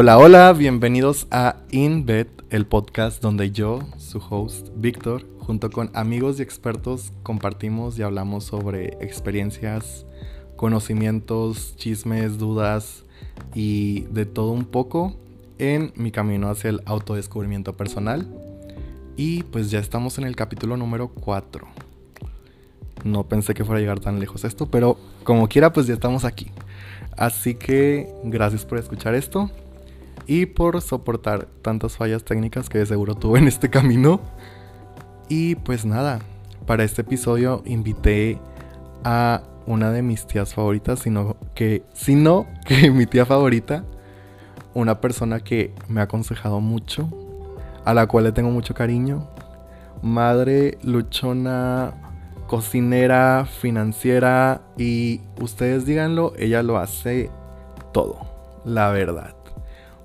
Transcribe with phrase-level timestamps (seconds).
[0.00, 6.38] Hola, hola, bienvenidos a InBed, el podcast donde yo, su host, Víctor, junto con amigos
[6.38, 10.06] y expertos, compartimos y hablamos sobre experiencias,
[10.54, 13.06] conocimientos, chismes, dudas
[13.56, 15.16] y de todo un poco
[15.58, 18.32] en mi camino hacia el autodescubrimiento personal.
[19.16, 21.66] Y pues ya estamos en el capítulo número 4.
[23.02, 26.24] No pensé que fuera a llegar tan lejos esto, pero como quiera, pues ya estamos
[26.24, 26.52] aquí.
[27.16, 29.50] Así que gracias por escuchar esto
[30.28, 34.20] y por soportar tantas fallas técnicas que de seguro tuve en este camino.
[35.28, 36.20] Y pues nada,
[36.66, 38.38] para este episodio invité
[39.04, 43.84] a una de mis tías favoritas, sino que, sino que mi tía favorita,
[44.74, 47.08] una persona que me ha aconsejado mucho,
[47.86, 49.26] a la cual le tengo mucho cariño,
[50.02, 51.94] madre luchona,
[52.46, 57.30] cocinera, financiera y ustedes díganlo, ella lo hace
[57.92, 58.18] todo,
[58.66, 59.37] la verdad.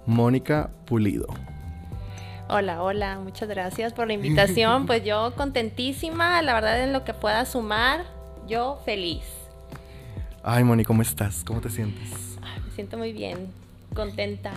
[0.06, 1.28] Mónica Pulido.
[2.50, 4.86] Hola, hola, muchas gracias por la invitación.
[4.88, 8.06] Pues yo contentísima, la verdad en lo que pueda sumar,
[8.48, 9.24] yo feliz.
[10.44, 11.44] Ay, Moni, ¿cómo estás?
[11.46, 12.38] ¿Cómo te sientes?
[12.66, 13.48] me siento muy bien,
[13.96, 14.52] contenta,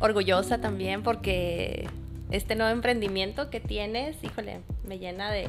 [0.00, 1.88] orgullosa también porque
[2.30, 5.48] este nuevo emprendimiento que tienes, híjole, me llena de,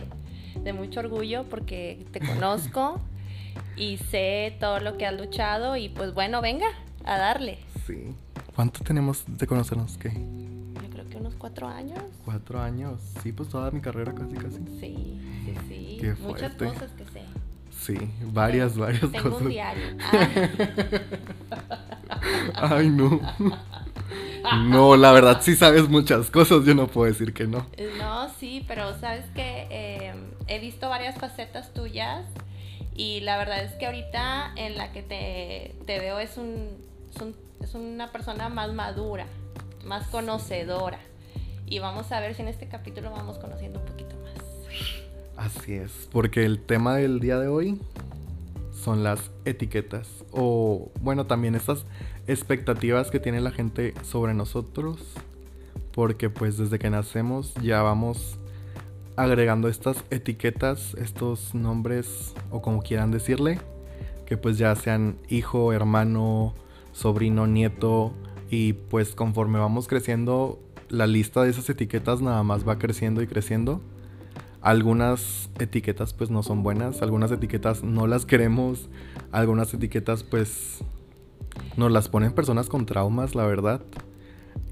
[0.61, 2.99] de mucho orgullo porque te conozco
[3.77, 6.67] y sé todo lo que has luchado y pues bueno, venga,
[7.05, 7.59] a darle.
[7.85, 8.13] Sí.
[8.57, 9.99] ¿Cuánto tenemos de conocernos?
[9.99, 10.09] ¿Qué?
[10.09, 11.99] Yo creo que unos cuatro años.
[12.25, 12.99] Cuatro años.
[13.21, 14.57] Sí, pues toda mi carrera casi, casi.
[14.79, 15.97] Sí, sí, sí.
[16.01, 17.21] Qué Muchas cosas que sé.
[17.69, 19.41] Sí, varias, varias Tengo cosas.
[19.43, 19.85] un diario.
[22.55, 22.77] Ah.
[22.77, 23.21] Ay, no.
[24.69, 27.67] No, la verdad sí sabes muchas cosas, yo no puedo decir que no.
[27.99, 30.13] No, sí, pero sabes que
[30.47, 32.25] he visto varias facetas tuyas
[32.95, 36.69] y la verdad es que ahorita en la que te, te veo es, un,
[37.13, 39.25] es, un, es una persona más madura,
[39.85, 40.99] más conocedora.
[41.65, 44.33] Y vamos a ver si en este capítulo vamos conociendo un poquito más.
[45.37, 47.79] Así es, porque el tema del día de hoy
[48.71, 51.85] son las etiquetas o bueno, también esas
[52.27, 55.01] expectativas que tiene la gente sobre nosotros,
[55.91, 58.39] porque pues desde que nacemos ya vamos
[59.15, 63.59] agregando estas etiquetas, estos nombres o como quieran decirle,
[64.25, 66.53] que pues ya sean hijo, hermano,
[66.97, 68.13] sobrino, nieto
[68.49, 70.59] y pues conforme vamos creciendo
[70.89, 73.81] la lista de esas etiquetas nada más va creciendo y creciendo
[74.61, 78.89] algunas etiquetas pues no son buenas, algunas etiquetas no las queremos,
[79.31, 80.79] algunas etiquetas pues
[81.75, 83.81] nos las ponen personas con traumas, la verdad.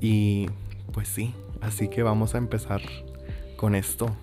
[0.01, 0.47] Y
[0.91, 2.81] pues sí, así que vamos a empezar
[3.55, 4.15] con esto.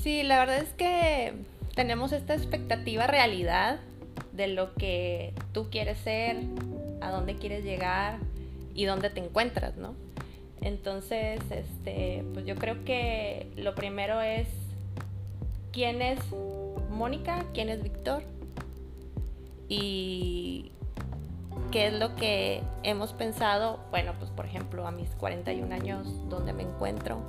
[0.00, 1.34] Sí, la verdad es que
[1.74, 3.80] tenemos esta expectativa realidad
[4.38, 6.36] de lo que tú quieres ser,
[7.02, 8.18] a dónde quieres llegar
[8.72, 9.94] y dónde te encuentras, ¿no?
[10.60, 14.48] Entonces, este, pues yo creo que lo primero es
[15.72, 16.20] quién es
[16.90, 18.22] Mónica, quién es Víctor
[19.68, 20.70] y
[21.72, 23.80] qué es lo que hemos pensado.
[23.90, 27.20] Bueno, pues por ejemplo, a mis 41 años, ¿dónde me encuentro?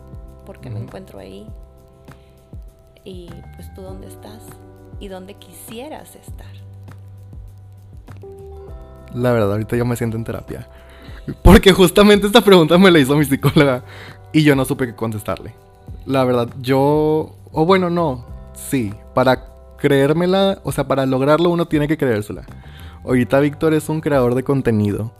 [0.45, 1.47] ¿Por qué me encuentro ahí?
[3.03, 4.43] Y pues tú dónde estás
[4.99, 6.68] y dónde quisieras estar.
[9.13, 10.67] La verdad, ahorita yo me siento en terapia.
[11.43, 13.83] Porque justamente esta pregunta me la hizo mi psicóloga
[14.33, 15.53] y yo no supe qué contestarle.
[16.05, 17.35] La verdad, yo...
[17.51, 18.25] O bueno, no.
[18.53, 19.45] Sí, para
[19.77, 22.45] creérmela, o sea, para lograrlo uno tiene que creérsela.
[23.03, 25.13] Ahorita Víctor es un creador de contenido.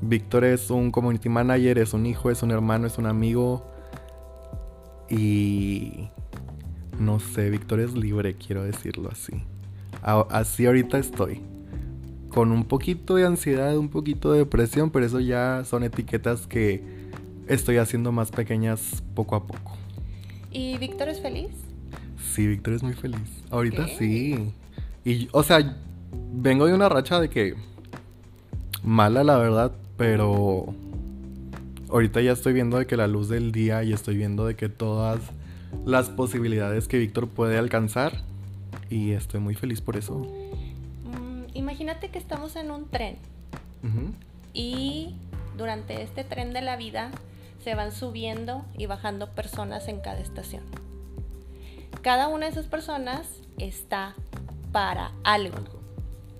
[0.00, 3.64] Víctor es un community manager, es un hijo, es un hermano, es un amigo.
[5.08, 6.08] Y...
[6.98, 9.42] No sé, Víctor es libre, quiero decirlo así.
[10.02, 11.40] Así ahorita estoy.
[12.34, 16.82] Con un poquito de ansiedad, un poquito de depresión, pero eso ya son etiquetas que
[17.46, 19.76] estoy haciendo más pequeñas poco a poco.
[20.50, 21.50] ¿Y Víctor es feliz?
[22.32, 23.20] Sí, Víctor es muy feliz.
[23.50, 24.52] Ahorita sí.
[25.04, 25.76] Y, o sea,
[26.32, 27.54] vengo de una racha de que.
[28.82, 30.74] Mala, la verdad, pero.
[31.90, 34.68] Ahorita ya estoy viendo de que la luz del día y estoy viendo de que
[34.68, 35.20] todas
[35.86, 38.24] las posibilidades que Víctor puede alcanzar.
[38.90, 40.26] Y estoy muy feliz por eso.
[41.54, 43.16] Imagínate que estamos en un tren.
[44.52, 45.14] Y
[45.56, 47.10] durante este tren de la vida
[47.62, 50.64] se van subiendo y bajando personas en cada estación.
[52.02, 53.26] Cada una de esas personas
[53.58, 54.14] está
[54.72, 55.58] para algo,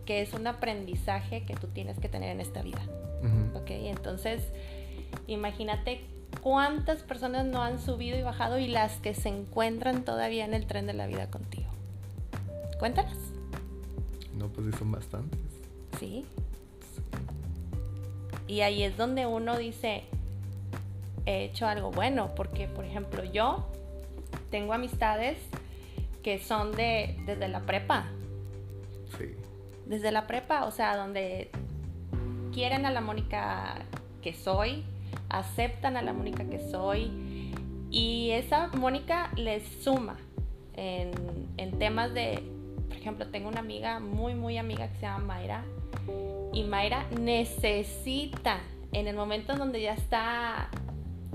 [0.05, 2.83] que es un aprendizaje que tú tienes que tener en esta vida.
[3.55, 3.71] ¿Ok?
[3.71, 4.43] Entonces,
[5.27, 6.05] imagínate
[6.43, 10.67] cuántas personas no han subido y bajado y las que se encuentran todavía en el
[10.67, 11.71] tren de la vida contigo.
[12.79, 13.17] Cuéntanos.
[14.37, 15.41] No, pues sí son bastantes.
[15.99, 16.25] Sí.
[18.47, 20.05] Y ahí es donde uno dice,
[21.27, 23.67] he hecho algo bueno, porque por ejemplo yo
[24.51, 25.39] tengo amistades
[26.23, 28.07] que son de desde la prepa.
[29.19, 29.35] Sí.
[29.87, 31.51] Desde la prepa, o sea, donde
[32.53, 33.83] quieren a la Mónica
[34.23, 34.85] que soy,
[35.29, 37.11] aceptan a la Mónica que soy
[37.91, 40.17] y esa Mónica les suma
[40.75, 41.13] en,
[41.57, 42.43] en temas de,
[42.95, 45.65] por ejemplo, tengo una amiga muy, muy amiga que se llama Mayra
[46.53, 48.61] y Mayra necesita,
[48.93, 50.69] en el momento en donde ya está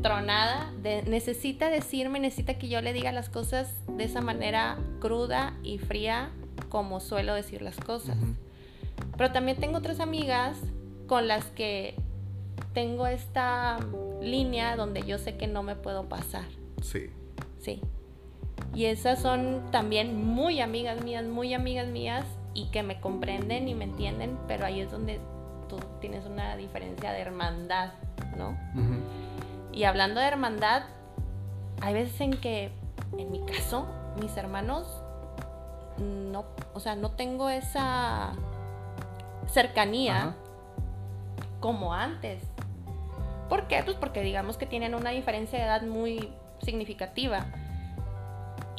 [0.01, 5.79] tronada, necesita decirme, necesita que yo le diga las cosas de esa manera cruda y
[5.79, 6.29] fría
[6.69, 8.15] como suelo decir las cosas.
[9.17, 10.57] Pero también tengo otras amigas
[11.07, 11.95] con las que
[12.73, 13.79] tengo esta
[14.21, 16.45] línea donde yo sé que no me puedo pasar.
[16.81, 17.09] Sí.
[17.59, 17.81] Sí.
[18.79, 22.23] Y esas son también muy amigas mías, muy amigas mías
[22.53, 25.19] y que me comprenden y me entienden, pero ahí es donde
[25.67, 27.91] tú tienes una diferencia de hermandad,
[28.37, 28.57] ¿no?
[29.73, 30.83] Y hablando de hermandad,
[31.81, 32.71] hay veces en que,
[33.17, 33.85] en mi caso,
[34.21, 34.87] mis hermanos,
[35.97, 38.31] no, o sea, no tengo esa
[39.47, 40.37] cercanía
[41.59, 42.41] como antes.
[43.49, 43.83] ¿Por qué?
[43.83, 47.45] Pues porque digamos que tienen una diferencia de edad muy significativa.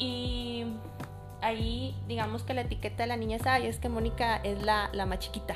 [0.01, 0.65] Y
[1.41, 4.89] ahí digamos que la etiqueta de la niña es, ay, es que Mónica es la,
[4.93, 5.53] la más chiquita.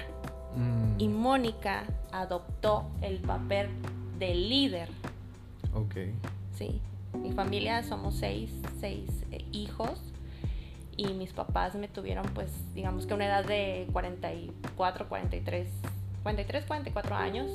[0.56, 1.00] Mm.
[1.00, 3.70] Y Mónica adoptó el papel
[4.20, 4.90] de líder.
[5.74, 5.96] Ok.
[6.56, 6.80] Sí.
[7.14, 10.00] Mi familia somos seis, seis eh, hijos
[10.96, 15.68] y mis papás me tuvieron pues digamos que una edad de 44, 43,
[16.24, 17.50] 43, 44 años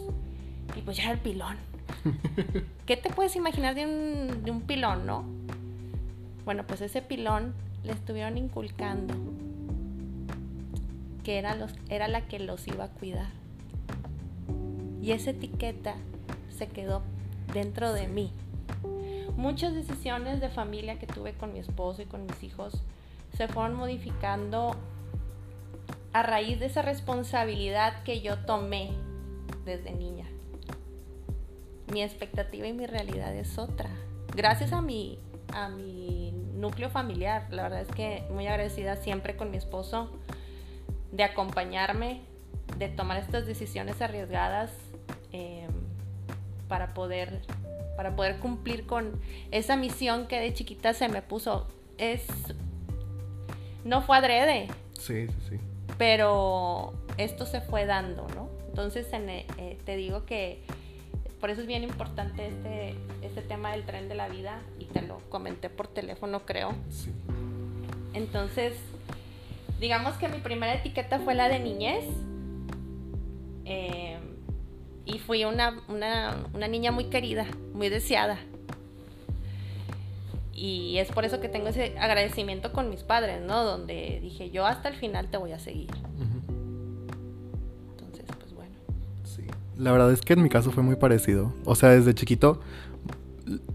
[0.74, 1.56] y pues ya era el pilón.
[2.86, 5.24] ¿Qué te puedes imaginar de un, de un pilón, no?
[6.44, 7.54] Bueno, pues ese pilón
[7.84, 9.14] le estuvieron inculcando
[11.22, 13.30] que era, los, era la que los iba a cuidar.
[15.02, 15.94] Y esa etiqueta
[16.56, 17.02] se quedó
[17.52, 18.32] dentro de mí.
[19.36, 22.82] Muchas decisiones de familia que tuve con mi esposo y con mis hijos
[23.36, 24.76] se fueron modificando
[26.12, 28.90] a raíz de esa responsabilidad que yo tomé
[29.64, 30.26] desde niña.
[31.92, 33.90] Mi expectativa y mi realidad es otra.
[34.34, 35.18] Gracias a mi,
[35.52, 40.10] a mi núcleo familiar, la verdad es que muy agradecida siempre con mi esposo
[41.12, 42.22] de acompañarme,
[42.78, 44.70] de tomar estas decisiones arriesgadas.
[45.32, 45.66] Eh,
[46.70, 47.42] para poder,
[47.96, 49.20] para poder cumplir con
[49.50, 51.66] esa misión que de chiquita se me puso.
[51.98, 52.24] Es,
[53.84, 54.68] no fue adrede.
[54.98, 55.56] Sí, sí, sí.
[55.98, 58.48] Pero esto se fue dando, ¿no?
[58.68, 60.62] Entonces eh, te digo que
[61.40, 65.02] por eso es bien importante este, este tema del tren de la vida y te
[65.02, 66.74] lo comenté por teléfono, creo.
[66.90, 67.10] Sí.
[68.12, 68.74] Entonces,
[69.80, 72.04] digamos que mi primera etiqueta fue la de niñez.
[73.64, 74.18] Eh,
[75.06, 75.76] y fui una,
[76.68, 78.38] niña muy querida, muy deseada.
[80.52, 83.64] Y es por eso que tengo ese agradecimiento con mis padres, ¿no?
[83.64, 85.90] Donde dije, yo hasta el final te voy a seguir.
[89.80, 91.54] La verdad es que en mi caso fue muy parecido.
[91.64, 92.60] O sea, desde chiquito,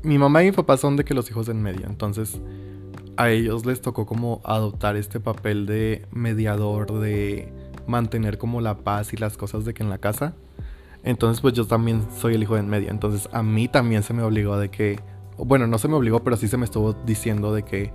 [0.04, 1.88] mi mamá y mi papá son de que los hijos en medio.
[1.88, 2.40] Entonces,
[3.18, 7.52] a ellos les tocó como adoptar este papel de mediador, de
[7.88, 10.36] mantener como la paz y las cosas de que en la casa.
[11.04, 12.92] Entonces, pues yo también soy el hijo de en medio.
[12.92, 15.00] Entonces, a mí también se me obligó de que,
[15.38, 17.92] bueno, no se me obligó, pero sí se me estuvo diciendo de que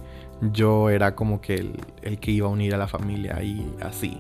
[0.53, 4.17] yo era como que el, el que iba a unir a la familia y así.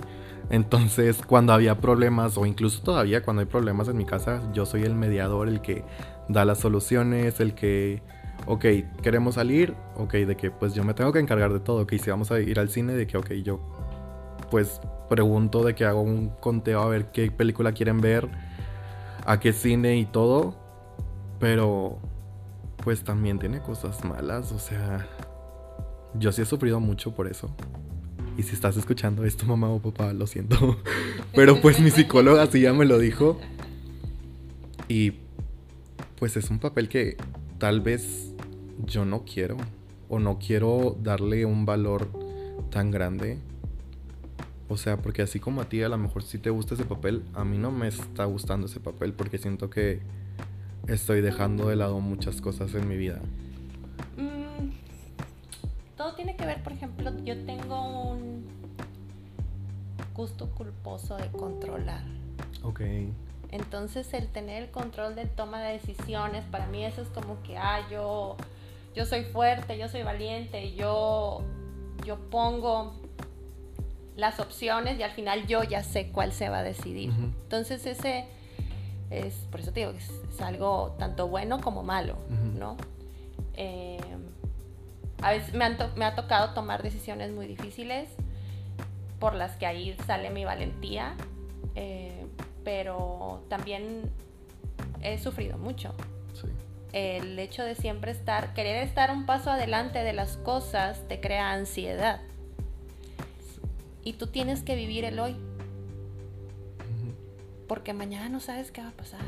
[0.51, 4.83] Entonces, cuando había problemas, o incluso todavía cuando hay problemas en mi casa, yo soy
[4.83, 5.85] el mediador, el que
[6.29, 8.03] da las soluciones, el que,
[8.47, 8.65] ok,
[9.01, 12.11] queremos salir, ok, de que pues yo me tengo que encargar de todo, ok, si
[12.11, 13.61] vamos a ir al cine, de que, ok, yo
[14.51, 18.29] pues pregunto de que hago un conteo a ver qué película quieren ver
[19.25, 20.55] a qué cine y todo,
[21.39, 21.99] pero
[22.83, 25.07] pues también tiene cosas malas, o sea,
[26.15, 27.55] yo sí he sufrido mucho por eso.
[28.41, 30.79] Y si estás escuchando esto, mamá o papá, lo siento.
[31.35, 33.39] Pero pues mi psicóloga sí ya me lo dijo.
[34.89, 35.13] Y
[36.19, 37.19] pues es un papel que
[37.59, 38.33] tal vez
[38.87, 39.59] yo no quiero.
[40.09, 42.09] O no quiero darle un valor
[42.71, 43.37] tan grande.
[44.71, 47.23] O sea, porque así como a ti a lo mejor sí te gusta ese papel,
[47.35, 50.01] a mí no me está gustando ese papel porque siento que
[50.87, 53.21] estoy dejando de lado muchas cosas en mi vida.
[56.21, 58.45] Tiene que ver, por ejemplo, yo tengo un
[60.15, 62.03] gusto culposo de controlar.
[62.63, 62.83] Ok.
[63.51, 67.57] Entonces el tener el control de toma de decisiones, para mí eso es como que,
[67.57, 68.37] ah, yo,
[68.95, 71.41] yo soy fuerte, yo soy valiente, yo,
[72.05, 72.93] yo pongo
[74.15, 77.15] las opciones y al final yo ya sé cuál se va a decidir.
[77.45, 78.27] Entonces ese,
[79.09, 80.11] Es, por eso te digo es,
[80.43, 82.17] algo tanto bueno como malo,
[82.59, 82.77] ¿no?
[83.55, 83.99] Eh,
[85.23, 88.09] a veces me, me ha tocado tomar decisiones muy difíciles
[89.19, 91.15] por las que ahí sale mi valentía,
[91.75, 92.27] eh,
[92.65, 94.11] pero también
[95.03, 95.95] he sufrido mucho.
[96.93, 101.53] El hecho de siempre estar, querer estar un paso adelante de las cosas te crea
[101.53, 102.21] ansiedad.
[104.03, 105.37] Y tú tienes que vivir el hoy.
[107.69, 109.21] Porque mañana no sabes qué va a pasar.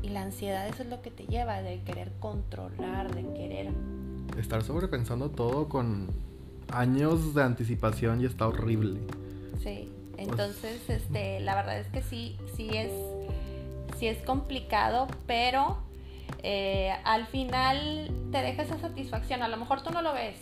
[0.00, 3.70] Y la ansiedad eso es lo que te lleva de querer controlar, de querer...
[4.38, 6.08] Estar sobrepensando todo con
[6.72, 9.00] años de anticipación y está horrible.
[9.62, 12.92] Sí, entonces este, la verdad es que sí, sí es,
[13.98, 15.78] sí es complicado, pero
[16.42, 19.42] eh, al final te deja esa satisfacción.
[19.42, 20.38] A lo mejor tú no lo ves.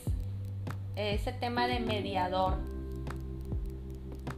[0.97, 2.55] Ese tema de mediador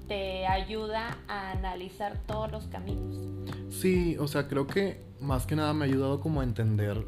[0.09, 3.17] te ayuda a analizar todos los caminos.
[3.71, 7.07] Sí, o sea, creo que más que nada me ha ayudado como a entender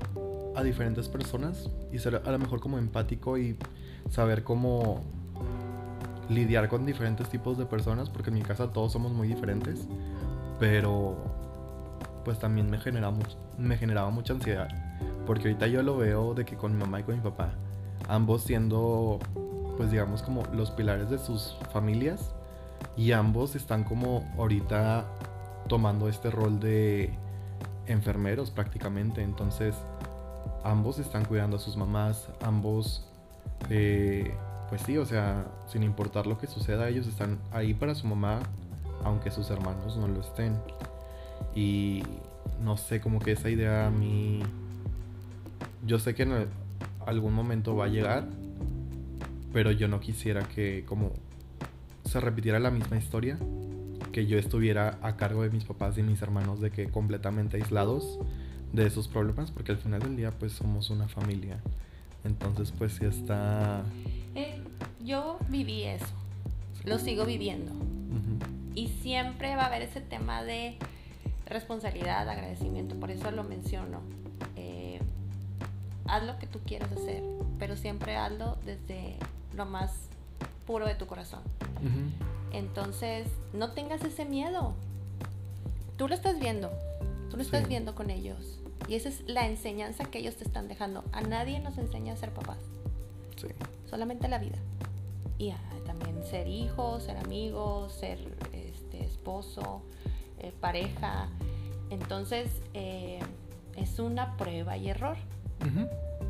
[0.55, 3.57] a diferentes personas y ser a lo mejor como empático y
[4.11, 5.03] saber cómo
[6.29, 9.87] lidiar con diferentes tipos de personas, porque en mi casa todos somos muy diferentes,
[10.59, 11.17] pero
[12.25, 13.17] pues también me generaba,
[13.59, 14.69] me generaba mucha ansiedad,
[15.27, 17.53] porque ahorita yo lo veo de que con mi mamá y con mi papá,
[18.09, 19.19] ambos siendo
[19.77, 22.35] pues digamos como los pilares de sus familias
[22.97, 25.07] y ambos están como ahorita
[25.69, 27.15] tomando este rol de
[27.87, 29.75] enfermeros prácticamente, entonces
[30.65, 33.05] ambos están cuidando a sus mamás, ambos
[33.71, 34.35] eh,
[34.69, 38.41] pues sí, o sea, sin importar lo que suceda, ellos están ahí para su mamá,
[39.05, 40.57] aunque sus hermanos no lo estén.
[41.55, 42.03] Y
[42.63, 44.41] no sé, como que esa idea a mí,
[45.87, 46.49] yo sé que en
[47.05, 48.25] algún momento va a llegar,
[49.53, 51.13] pero yo no quisiera que como
[52.05, 53.39] se repitiera la misma historia,
[54.13, 58.19] que yo estuviera a cargo de mis papás y mis hermanos de que completamente aislados
[58.73, 61.59] de esos problemas, porque al final del día pues somos una familia.
[62.25, 63.83] Entonces, pues sí está...
[64.35, 64.63] Eh,
[65.05, 66.07] yo viví eso,
[66.85, 67.73] lo sigo viviendo.
[68.75, 70.79] Y siempre va a haber ese tema de
[71.47, 74.01] responsabilidad, agradecimiento, por eso lo menciono.
[74.57, 75.01] Eh,
[76.07, 77.23] haz lo que tú quieras hacer,
[77.59, 79.17] pero siempre hazlo desde
[79.55, 79.93] lo más
[80.67, 81.43] puro de tu corazón.
[82.53, 84.75] Entonces, no tengas ese miedo.
[85.99, 86.71] Tú lo estás viendo,
[87.31, 88.62] tú lo estás viendo con ellos.
[88.89, 91.05] Y esa es la enseñanza que ellos te están dejando.
[91.13, 92.59] A nadie nos enseña a ser papás.
[93.37, 93.49] Sí.
[93.89, 94.59] Solamente la vida.
[95.39, 95.53] Y
[95.85, 98.19] también ser hijo, ser amigo, ser
[98.53, 99.83] este, esposo,
[100.39, 101.29] eh, pareja.
[101.91, 103.21] Entonces, eh,
[103.77, 105.17] es una prueba y error.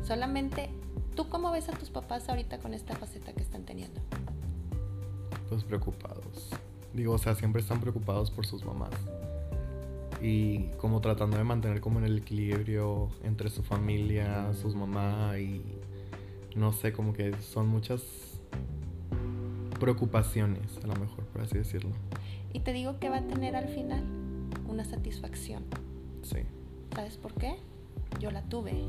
[0.05, 0.69] Solamente,
[1.15, 3.99] ¿tú cómo ves a tus papás ahorita con esta faceta que están teniendo?
[5.49, 6.49] Pues preocupados.
[6.93, 8.91] Digo, o sea, siempre están preocupados por sus mamás
[10.23, 15.61] y como tratando de mantener como en el equilibrio entre su familia, sus mamás y
[16.55, 18.01] no sé, como que son muchas
[19.81, 21.91] preocupaciones, a lo mejor, por así decirlo.
[22.53, 24.01] Y te digo que va a tener al final
[24.69, 25.65] una satisfacción.
[26.21, 26.39] Sí.
[26.95, 27.57] ¿Sabes por qué?
[28.21, 28.81] Yo la tuve.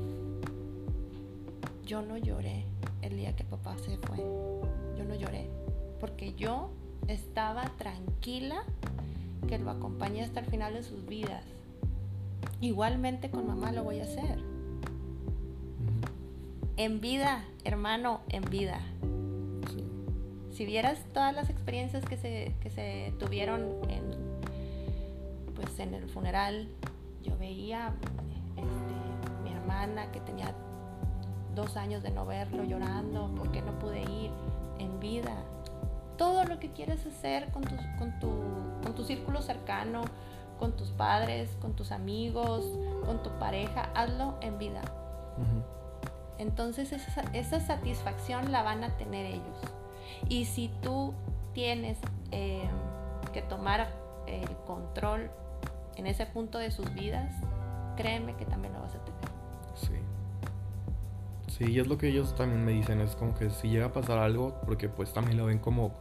[1.85, 2.65] Yo no lloré
[3.03, 4.19] el día que papá se fue.
[4.97, 5.51] Yo no lloré.
[5.99, 6.71] Porque yo
[7.09, 8.65] estaba tranquila
[9.47, 11.45] que lo acompañe hasta el final de sus vidas.
[12.61, 14.39] Igualmente con mamá lo voy a hacer.
[16.77, 18.81] En vida, hermano, en vida.
[20.51, 24.03] Si vieras todas las experiencias que se, que se tuvieron en,
[25.55, 26.69] pues en el funeral,
[27.23, 27.93] yo veía
[28.57, 30.55] este, mi hermana que tenía
[31.55, 34.31] dos años de no verlo llorando porque no pude ir
[34.79, 35.45] en vida
[36.17, 38.31] todo lo que quieres hacer con tu, con tu,
[38.83, 40.03] con tu círculo cercano,
[40.59, 42.67] con tus padres, con tus amigos,
[43.05, 44.83] con tu pareja, hazlo en vida.
[46.39, 49.59] Entonces esa, esa, satisfacción la van a tener ellos.
[50.29, 51.15] Y si tú
[51.53, 51.99] tienes
[52.31, 52.69] eh,
[53.33, 53.89] que tomar
[54.27, 55.31] el control
[55.97, 57.33] en ese punto de sus vidas,
[57.97, 59.21] créeme que también lo vas a tener.
[59.75, 60.04] Sí.
[61.57, 63.93] Sí, y es lo que ellos también me dicen, es como que si llega a
[63.93, 65.95] pasar algo, porque pues también lo ven como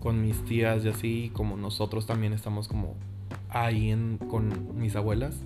[0.00, 2.96] con mis tías y así, como nosotros también estamos como
[3.48, 3.96] ahí
[4.28, 5.36] con mis abuelas.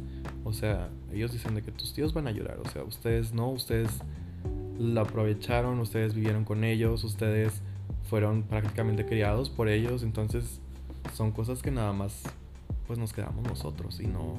[0.44, 2.58] O sea, ellos dicen de que tus tíos van a llorar.
[2.64, 3.90] O sea, ustedes no, ustedes
[4.78, 7.60] lo aprovecharon, ustedes vivieron con ellos, ustedes
[8.08, 10.02] fueron prácticamente criados por ellos.
[10.02, 10.62] Entonces,
[11.12, 12.22] son cosas que nada más
[12.86, 14.36] pues nos quedamos nosotros y no...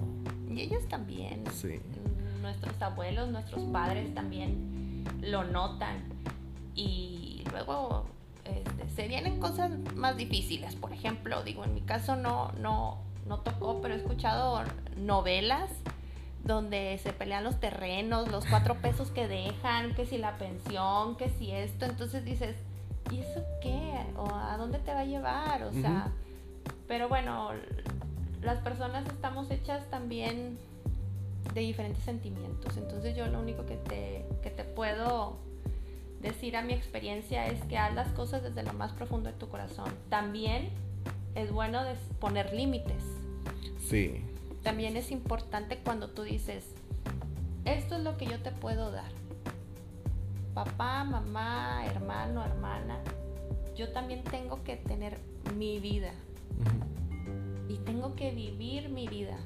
[0.49, 1.43] Y ellos también.
[1.53, 1.81] Sí.
[2.41, 4.86] Nuestros abuelos, nuestros padres también
[5.21, 6.03] lo notan.
[6.75, 8.05] Y luego
[8.43, 10.75] este, se vienen cosas más difíciles.
[10.75, 14.63] Por ejemplo, digo, en mi caso no, no, no tocó, pero he escuchado
[14.97, 15.71] novelas
[16.43, 21.29] donde se pelean los terrenos, los cuatro pesos que dejan, que si la pensión, que
[21.29, 22.55] si esto, entonces dices,
[23.11, 24.05] ¿y eso qué?
[24.15, 25.63] ¿O a dónde te va a llevar?
[25.63, 26.11] O sea,
[26.87, 27.51] pero bueno,
[28.41, 30.57] las personas estamos hechas también
[31.53, 35.37] de diferentes sentimientos, entonces yo lo único que te, que te puedo
[36.21, 39.49] decir a mi experiencia es que haz las cosas desde lo más profundo de tu
[39.49, 39.91] corazón.
[40.09, 40.69] También
[41.35, 41.81] es bueno
[42.19, 43.03] poner límites.
[43.79, 44.23] Sí.
[44.63, 46.65] También es importante cuando tú dices,
[47.65, 49.11] esto es lo que yo te puedo dar.
[50.53, 52.99] Papá, mamá, hermano, hermana,
[53.75, 55.19] yo también tengo que tener
[55.55, 56.11] mi vida.
[57.69, 59.37] Y tengo que vivir mi vida.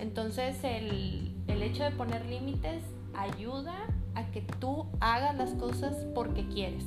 [0.00, 2.82] Entonces el, el hecho de poner límites
[3.14, 3.74] ayuda
[4.14, 6.84] a que tú hagas las cosas porque quieres.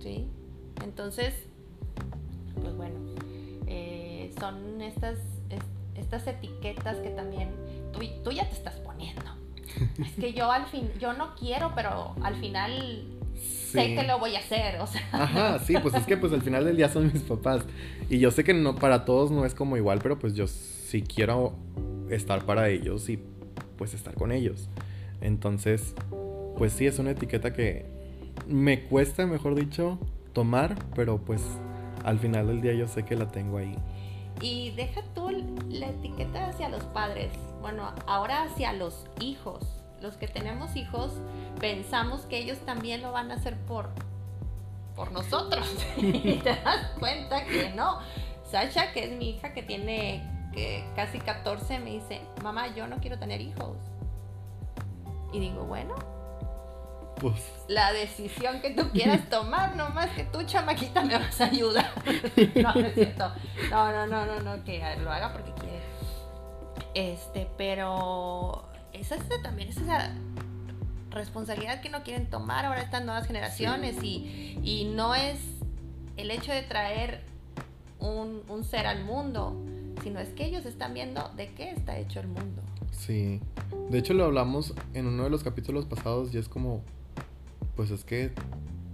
[0.00, 0.28] Sí.
[0.84, 1.34] Entonces,
[2.60, 2.96] pues bueno,
[3.66, 5.18] eh, son estas,
[5.96, 7.50] estas etiquetas que también
[7.92, 9.24] tú, tú ya te estás poniendo.
[9.98, 13.04] es que yo al fin, yo no quiero, pero al final
[13.36, 15.02] sé que lo voy a hacer, o sea.
[15.12, 17.62] Ajá, sí, pues es que pues al final del día son mis papás.
[18.08, 20.46] Y yo sé que no, para todos no es como igual, pero pues yo
[20.88, 21.52] sí quiero
[22.08, 23.18] estar para ellos y
[23.76, 24.70] pues estar con ellos.
[25.20, 25.94] Entonces,
[26.56, 27.86] pues sí, es una etiqueta que
[28.46, 29.98] me cuesta, mejor dicho,
[30.32, 31.42] tomar, pero pues
[32.04, 33.76] al final del día yo sé que la tengo ahí.
[34.40, 35.30] Y deja tú
[35.68, 39.64] la etiqueta hacia los padres, bueno, ahora hacia los hijos.
[40.00, 41.12] Los que tenemos hijos
[41.60, 43.90] pensamos que ellos también lo van a hacer por,
[44.94, 45.66] por nosotros.
[45.98, 47.98] y te das cuenta que no.
[48.48, 52.98] Sasha, que es mi hija que tiene que casi 14, me dice, mamá, yo no
[52.98, 53.76] quiero tener hijos.
[55.32, 55.94] Y digo, bueno,
[57.20, 57.52] pues.
[57.68, 61.92] La decisión que tú quieras tomar, no más que tú, chamaquita, me vas a ayudar.
[62.56, 63.32] no, no es cierto.
[63.70, 65.78] No, no, no, no, no, que lo haga porque quiere.
[66.94, 70.12] Este, pero esa es también es esa
[71.10, 75.38] responsabilidad que no quieren tomar ahora estas nuevas generaciones y, y, no es
[76.16, 77.24] el hecho de traer
[77.98, 79.56] un, un ser al mundo,
[80.02, 82.62] sino es que ellos están viendo de qué está hecho el mundo.
[82.90, 83.40] Sí.
[83.90, 86.82] De hecho lo hablamos en uno de los capítulos pasados y es como,
[87.76, 88.32] pues es que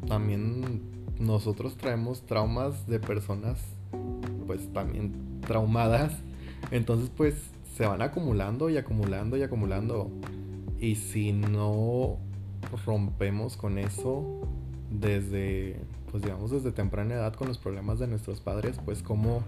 [0.06, 0.82] también
[1.18, 3.60] nosotros traemos traumas de personas,
[4.46, 6.12] pues también traumadas.
[6.70, 7.34] Entonces pues
[7.76, 10.10] se van acumulando y acumulando y acumulando.
[10.78, 12.18] Y si no
[12.84, 14.48] rompemos con eso
[14.90, 15.76] desde,
[16.10, 19.42] pues digamos, desde temprana edad con los problemas de nuestros padres, pues como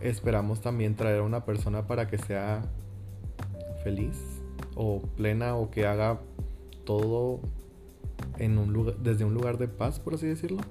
[0.00, 2.62] esperamos también traer a una persona para que sea
[3.82, 4.16] feliz
[4.74, 6.20] o plena o que haga
[6.84, 7.40] todo
[8.38, 10.62] en un lugar, desde un lugar de paz, por así decirlo.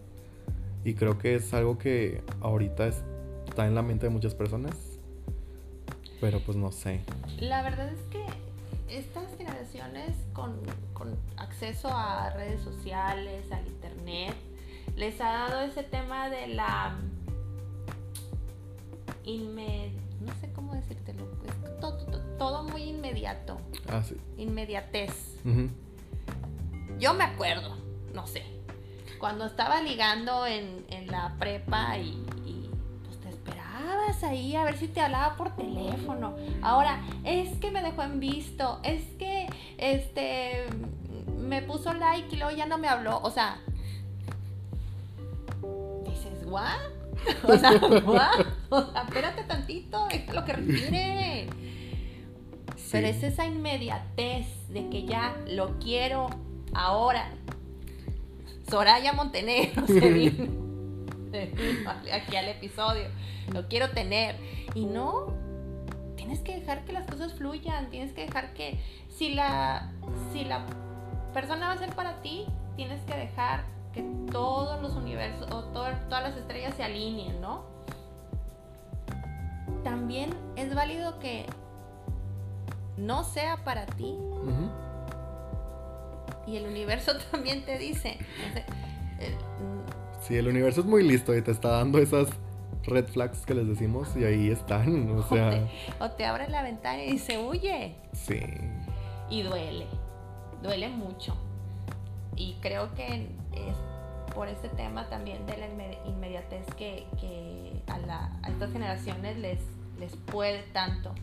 [0.84, 4.76] Y creo que es algo que ahorita está en la mente de muchas personas.
[6.22, 7.02] Pero pues no sé.
[7.40, 8.26] La verdad es que
[8.90, 10.56] estas generaciones con,
[10.94, 14.36] con acceso a redes sociales, al internet,
[14.96, 16.98] les ha dado ese tema de la
[19.36, 21.98] inmed no sé cómo decírtelo, es todo,
[22.38, 23.58] todo, muy inmediato.
[23.88, 24.16] Ah, sí.
[24.38, 25.38] Inmediatez.
[27.00, 27.78] Yo me acuerdo,
[28.14, 28.44] no sé,
[29.20, 32.26] cuando estaba ligando en, la prepa y,
[33.06, 36.36] pues te esperabas ahí a ver si te hablaba por teléfono.
[36.62, 40.66] Ahora, es que me dejó en visto, es que este
[41.40, 43.22] me puso like y luego ya no me habló.
[43.24, 43.62] O sea,
[46.06, 46.99] dices, ¿what?
[47.44, 47.72] o sea,
[48.70, 51.48] O sea, espérate tantito, es lo que requiere.
[52.92, 56.30] Pero es esa inmediatez de que ya lo quiero
[56.74, 57.32] ahora.
[58.70, 60.52] Soraya Montenegro se vino,
[62.14, 63.06] aquí al episodio.
[63.54, 64.36] Lo quiero tener.
[64.76, 65.34] Y no,
[66.16, 67.90] tienes que dejar que las cosas fluyan.
[67.90, 68.80] Tienes que dejar que
[69.10, 69.92] si la,
[70.32, 70.66] si la
[71.34, 75.98] persona va a ser para ti, tienes que dejar que todos los universos o todas
[76.10, 77.64] las estrellas se alineen, ¿no?
[79.84, 81.46] También es válido que
[82.98, 84.16] no sea para ti.
[86.46, 88.18] Y el universo también te dice.
[90.22, 92.28] sí, el universo es muy listo y te está dando esas
[92.84, 95.12] red flags que les decimos y ahí están.
[95.18, 95.68] O, sea...
[96.00, 97.96] o, te, abre la ventana y dice, huye.
[98.14, 98.40] Sí.
[99.30, 99.88] Y duele.
[100.62, 101.36] Duele mucho.
[102.36, 103.76] Y creo que es
[104.34, 105.68] por este tema también de la
[106.06, 107.06] inmediatez que,
[107.88, 109.60] a, estas generaciones les,
[110.00, 111.14] les puede tanto.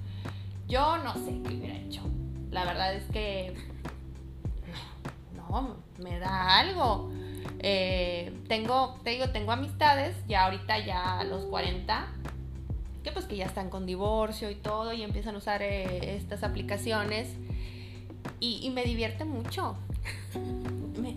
[0.69, 2.03] Yo no sé qué hubiera hecho.
[2.51, 3.55] La verdad es que
[5.37, 7.11] no, me da algo.
[7.61, 12.07] Eh, tengo, te digo, tengo amistades, ya ahorita ya a los 40,
[13.03, 16.43] que pues que ya están con divorcio y todo y empiezan a usar eh, estas
[16.43, 17.29] aplicaciones
[18.41, 19.77] y, me divierte mucho.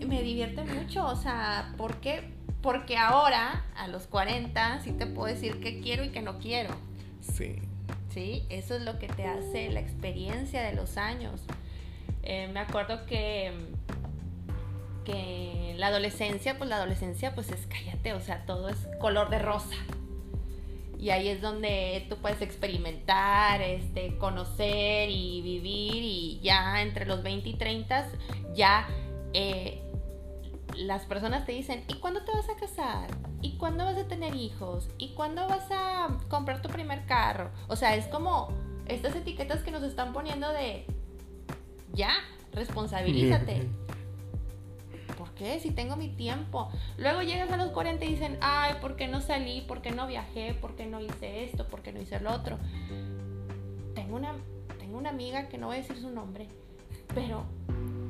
[0.06, 2.30] Me, divierte mucho, o sea, ¿por qué?
[2.62, 6.70] Porque ahora, a los 40, sí te puedo decir que quiero y que no quiero.
[7.20, 7.56] Sí.
[8.12, 11.42] Sí, eso es lo que te hace la experiencia de los años.
[12.22, 13.52] Eh, me acuerdo que,
[15.04, 19.38] que la adolescencia, pues la adolescencia, pues es cállate, o sea, todo es color de
[19.38, 19.76] rosa.
[20.98, 27.22] Y ahí es donde tú puedes experimentar, este, conocer y vivir y ya entre los
[27.22, 28.08] 20 y 30
[28.54, 28.86] ya
[29.32, 29.80] eh,
[30.80, 33.10] las personas te dicen, ¿y cuándo te vas a casar?
[33.42, 34.88] ¿Y cuándo vas a tener hijos?
[34.98, 37.50] ¿Y cuándo vas a comprar tu primer carro?
[37.68, 38.48] O sea, es como
[38.86, 40.86] estas etiquetas que nos están poniendo de,
[41.92, 42.12] ya,
[42.52, 43.68] responsabilízate.
[45.18, 45.60] ¿Por qué?
[45.60, 46.70] Si tengo mi tiempo.
[46.96, 49.60] Luego llegas a los 40 y dicen, ay, ¿por qué no salí?
[49.62, 50.54] ¿Por qué no viajé?
[50.54, 51.66] ¿Por qué no hice esto?
[51.66, 52.58] ¿Por qué no hice lo otro?
[53.94, 54.34] Tengo una,
[54.78, 56.48] tengo una amiga que no voy a decir su nombre,
[57.14, 57.44] pero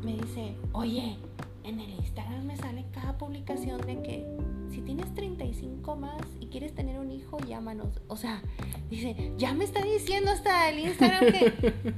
[0.04, 1.18] me dice, oye,
[1.64, 4.26] en el Instagram me sale cada publicación de que
[4.70, 8.00] si tienes 35 más y quieres tener un hijo, llámanos.
[8.08, 8.42] O sea,
[8.88, 11.94] dice, ya me está diciendo hasta el Instagram que...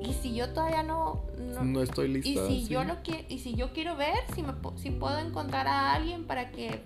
[0.08, 1.24] y si yo todavía no...
[1.62, 2.28] No, estoy lista.
[2.28, 2.96] Y si, yo lo
[3.28, 6.84] y si yo quiero ver, si, me, si puedo encontrar a alguien para que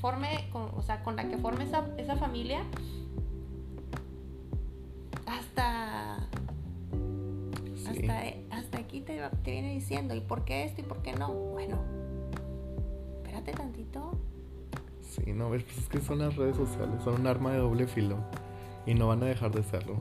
[0.00, 2.62] forme, con, o sea, con la que forme esa, esa familia,
[5.26, 6.28] hasta...
[7.86, 8.43] Hasta, hasta
[8.76, 11.32] aquí te, viene diciendo, ¿y por qué esto y por qué no?
[11.32, 11.78] Bueno,
[13.16, 14.18] espérate tantito.
[15.00, 17.86] Sí, no, ves, pues es que son las redes sociales, son un arma de doble
[17.86, 18.18] filo
[18.86, 19.96] y no van a dejar de serlo.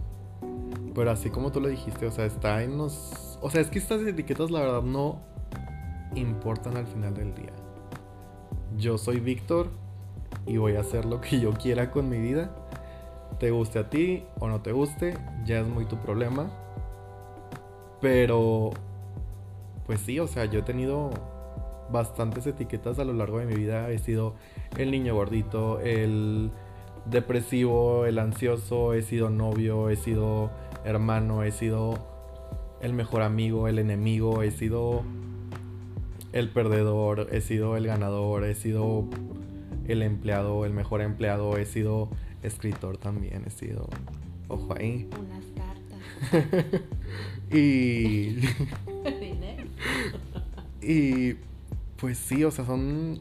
[0.96, 3.40] Pero así como tú lo dijiste, o sea, está en los...
[3.42, 5.20] O sea, es que estas etiquetas la verdad no
[6.16, 7.54] importan al final del día.
[8.78, 9.70] Yo soy Víctor
[10.46, 12.56] y voy a hacer lo que yo quiera con mi vida.
[13.40, 16.52] Te guste a ti o no te guste, ya es muy tu problema.
[18.04, 18.72] Pero,
[19.86, 21.10] pues sí, o sea, yo he tenido
[21.90, 23.90] bastantes etiquetas a lo largo de mi vida.
[23.92, 24.36] He sido
[24.78, 26.52] el niño gordito, el
[27.06, 30.52] depresivo, el ansioso, he sido novio, he sido
[30.84, 31.94] hermano, he sido
[32.82, 35.04] el mejor amigo, el enemigo, he sido
[36.34, 39.06] el perdedor, he sido el ganador, he sido
[39.88, 42.10] el empleado, el mejor empleado, he sido
[42.42, 43.88] escritor también, he sido,
[44.50, 45.08] ojo ahí.
[47.52, 48.40] y...
[50.82, 51.36] y
[51.98, 53.20] pues sí, o sea, son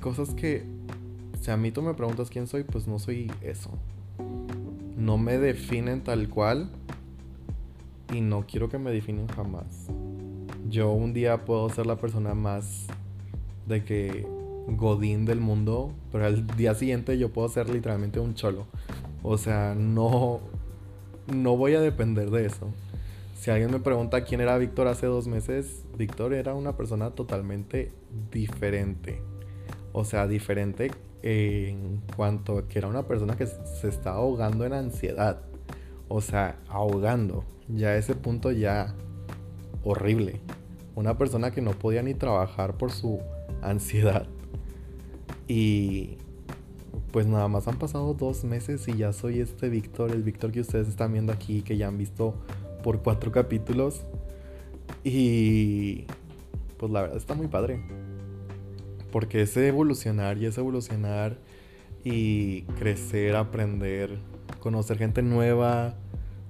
[0.00, 0.64] cosas que,
[1.40, 3.70] si a mí tú me preguntas quién soy, pues no soy eso.
[4.96, 6.70] No me definen tal cual
[8.12, 9.86] y no quiero que me definen jamás.
[10.68, 12.86] Yo un día puedo ser la persona más
[13.66, 14.26] de que
[14.68, 18.66] godín del mundo, pero al día siguiente yo puedo ser literalmente un cholo.
[19.22, 20.40] O sea, no
[21.32, 22.72] no voy a depender de eso.
[23.34, 27.92] Si alguien me pregunta quién era Víctor hace dos meses, Víctor era una persona totalmente
[28.30, 29.22] diferente.
[29.92, 30.90] O sea, diferente
[31.22, 35.40] en cuanto a que era una persona que se estaba ahogando en ansiedad.
[36.08, 38.94] O sea, ahogando ya ese punto ya
[39.84, 40.40] horrible.
[40.94, 43.20] Una persona que no podía ni trabajar por su
[43.62, 44.26] ansiedad.
[45.48, 46.18] Y
[47.12, 50.60] pues nada más han pasado dos meses y ya soy este Víctor, el Víctor que
[50.60, 52.34] ustedes están viendo aquí, que ya han visto
[52.82, 54.02] por cuatro capítulos.
[55.04, 56.04] Y
[56.78, 57.82] pues la verdad está muy padre.
[59.10, 61.38] Porque ese evolucionar y ese evolucionar
[62.04, 64.18] y crecer, aprender,
[64.60, 65.94] conocer gente nueva,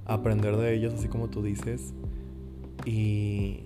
[0.05, 1.95] aprender de ellos, así como tú dices.
[2.85, 3.61] Y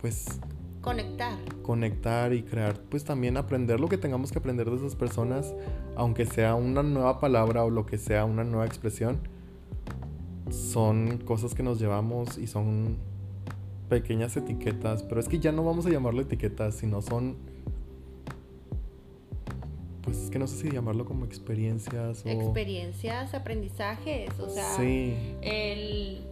[0.00, 0.40] pues...
[0.80, 1.38] Conectar.
[1.62, 5.54] Conectar y crear, pues también aprender lo que tengamos que aprender de esas personas,
[5.96, 9.18] aunque sea una nueva palabra o lo que sea una nueva expresión.
[10.50, 12.96] Son cosas que nos llevamos y son
[13.88, 17.36] pequeñas etiquetas, pero es que ya no vamos a llamarlo etiquetas, sino son
[20.08, 22.28] pues es que no sé si llamarlo como experiencias o...
[22.30, 25.14] Experiencias, aprendizajes, o sea, sí.
[25.42, 26.22] el...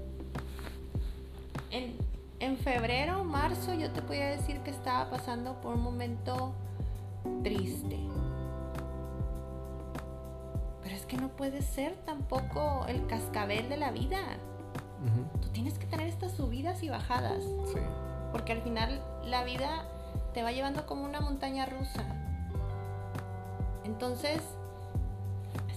[2.46, 6.54] En, febrero, marzo, yo te podía decir que estaba pasando por un momento
[7.42, 7.98] triste.
[10.80, 14.20] Pero es que no puede ser tampoco el cascabel de la vida.
[15.42, 17.42] Tú tienes que tener estas subidas y bajadas.
[17.42, 17.80] Sí.
[18.30, 19.84] Porque al final la vida
[20.32, 22.04] te va llevando como una montaña rusa.
[23.82, 24.40] Entonces,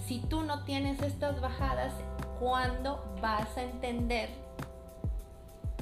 [0.06, 1.92] si tú no tienes estas bajadas,
[2.38, 4.39] ¿cuándo vas a entender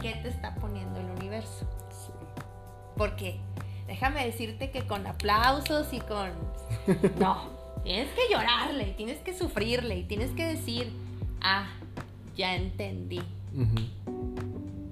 [0.01, 1.67] qué te está poniendo el universo?
[2.97, 3.41] Porque
[3.87, 6.31] déjame decirte que con aplausos y con...
[7.19, 10.93] No, Tienes que llorarle, tienes que sufrirle y tienes que decir,
[11.41, 11.69] ah,
[12.37, 13.21] ya entendí.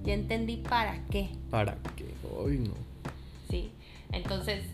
[0.05, 1.31] Ya entendí para qué.
[1.51, 2.15] ¿Para qué?
[2.39, 2.75] Hoy no.
[3.51, 3.71] Sí.
[4.13, 4.65] Entonces,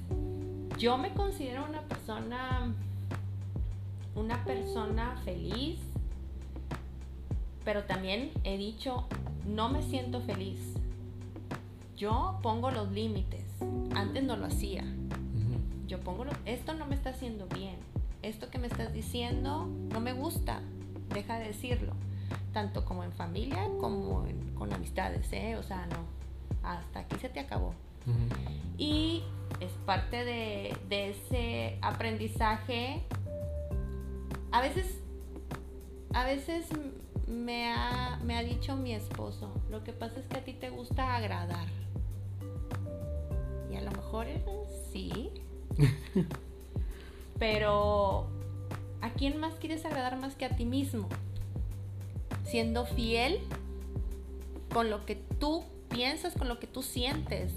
[0.78, 2.72] yo me considero una persona
[4.14, 5.78] una persona feliz,
[7.64, 9.06] pero también he dicho,
[9.46, 10.58] no me siento feliz.
[11.96, 13.44] Yo pongo los límites.
[13.94, 14.84] Antes no lo hacía.
[15.86, 17.76] Yo pongo, esto no me está haciendo bien.
[18.22, 20.60] Esto que me estás diciendo no me gusta.
[21.12, 21.92] Deja de decirlo.
[22.52, 24.24] Tanto como en familia como
[24.54, 25.56] con amistades, ¿eh?
[25.56, 26.04] O sea, no.
[26.62, 27.74] Hasta aquí se te acabó.
[28.78, 29.22] Y
[29.60, 33.02] es parte de, de ese aprendizaje
[34.52, 35.00] a veces,
[36.12, 36.66] a veces
[37.32, 40.70] me ha, me ha dicho mi esposo, lo que pasa es que a ti te
[40.70, 41.66] gusta agradar.
[43.70, 44.26] Y a lo mejor
[44.92, 45.30] sí.
[47.38, 48.28] Pero
[49.00, 51.08] ¿a quién más quieres agradar más que a ti mismo?
[52.44, 53.40] Siendo fiel
[54.72, 57.52] con lo que tú piensas, con lo que tú sientes.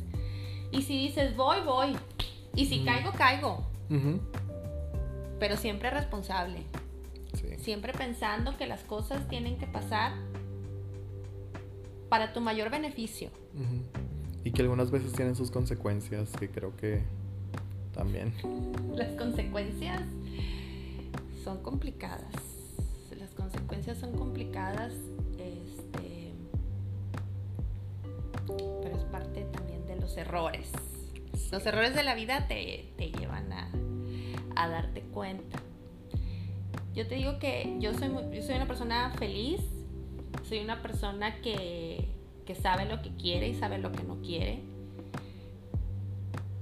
[0.72, 1.96] Y si dices voy, voy.
[2.56, 3.64] Y si caigo, caigo.
[5.40, 6.64] Pero siempre responsable.
[7.65, 10.12] Siempre pensando que las cosas tienen que pasar
[12.10, 13.32] para tu mayor beneficio.
[14.43, 17.01] Y que algunas veces tienen sus consecuencias, que creo que
[17.91, 18.36] también.
[18.95, 19.99] Las consecuencias
[21.43, 22.36] son complicadas.
[23.17, 24.93] Las consecuencias son complicadas,
[25.39, 26.34] este,
[28.45, 30.71] pero es parte también de los errores.
[31.51, 33.71] Los errores de la vida te, llevan a,
[34.56, 35.60] a darte cuenta.
[36.96, 38.10] Yo te digo que yo soy,
[38.42, 39.60] soy una persona feliz,
[40.48, 42.08] soy una persona que,
[42.46, 44.64] que sabe lo que quiere y sabe lo que no quiere.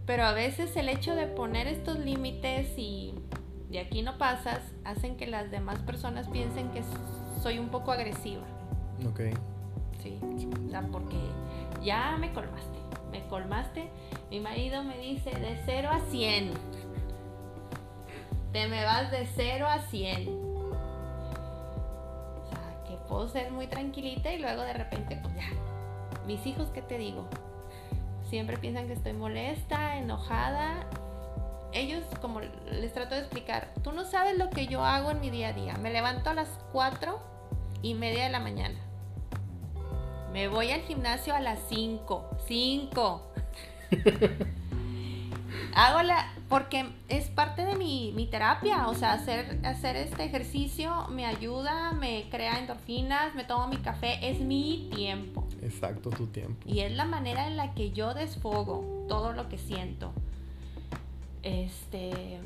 [0.07, 3.13] Pero a veces el hecho de poner estos límites y
[3.69, 6.81] de aquí no pasas hacen que las demás personas piensen que
[7.41, 8.43] soy un poco agresiva.
[9.07, 9.21] Ok.
[10.01, 11.15] Sí, o sea, porque
[11.83, 12.79] ya me colmaste,
[13.11, 13.87] me colmaste.
[14.31, 16.51] Mi marido me dice de 0 a 100
[18.53, 20.29] te me vas de 0 a 100.
[20.29, 20.71] O
[22.49, 25.49] sea, que puedo ser muy tranquilita y luego de repente, pues ya,
[26.27, 27.27] mis hijos, ¿qué te digo?
[28.29, 30.85] Siempre piensan que estoy molesta, enojada.
[31.73, 35.31] Ellos, como les trato de explicar, tú no sabes lo que yo hago en mi
[35.31, 35.73] día a día.
[35.77, 37.19] Me levanto a las 4
[37.81, 38.79] y media de la mañana.
[40.31, 42.37] Me voy al gimnasio a las 5.
[42.47, 43.33] 5.
[45.75, 51.25] Hago la, porque es parte de mi, terapia, o sea, hacer, hacer este ejercicio me
[51.25, 55.47] ayuda, me crea endorfinas, me tomo mi café, es mi tiempo.
[55.63, 56.61] Exacto, tu tiempo.
[56.69, 60.13] Y es la manera en la que yo desfogo todo lo que siento.
[61.41, 62.39] Este,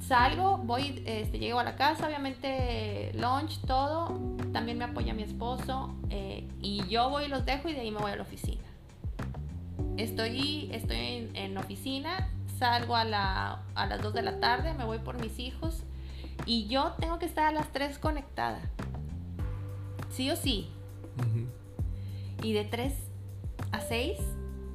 [0.00, 4.18] salgo, voy, este, llego a la casa, obviamente lunch, todo,
[4.54, 7.90] también me apoya mi esposo eh, y yo voy y los dejo y de ahí
[7.90, 8.62] me voy a la oficina.
[9.98, 12.30] Estoy, estoy en, en oficina,
[12.60, 15.82] salgo a, la, a las 2 de la tarde, me voy por mis hijos
[16.44, 18.60] y yo tengo que estar a las 3 conectada.
[20.10, 20.70] Sí o sí.
[22.42, 22.92] Y de 3
[23.72, 24.18] a 6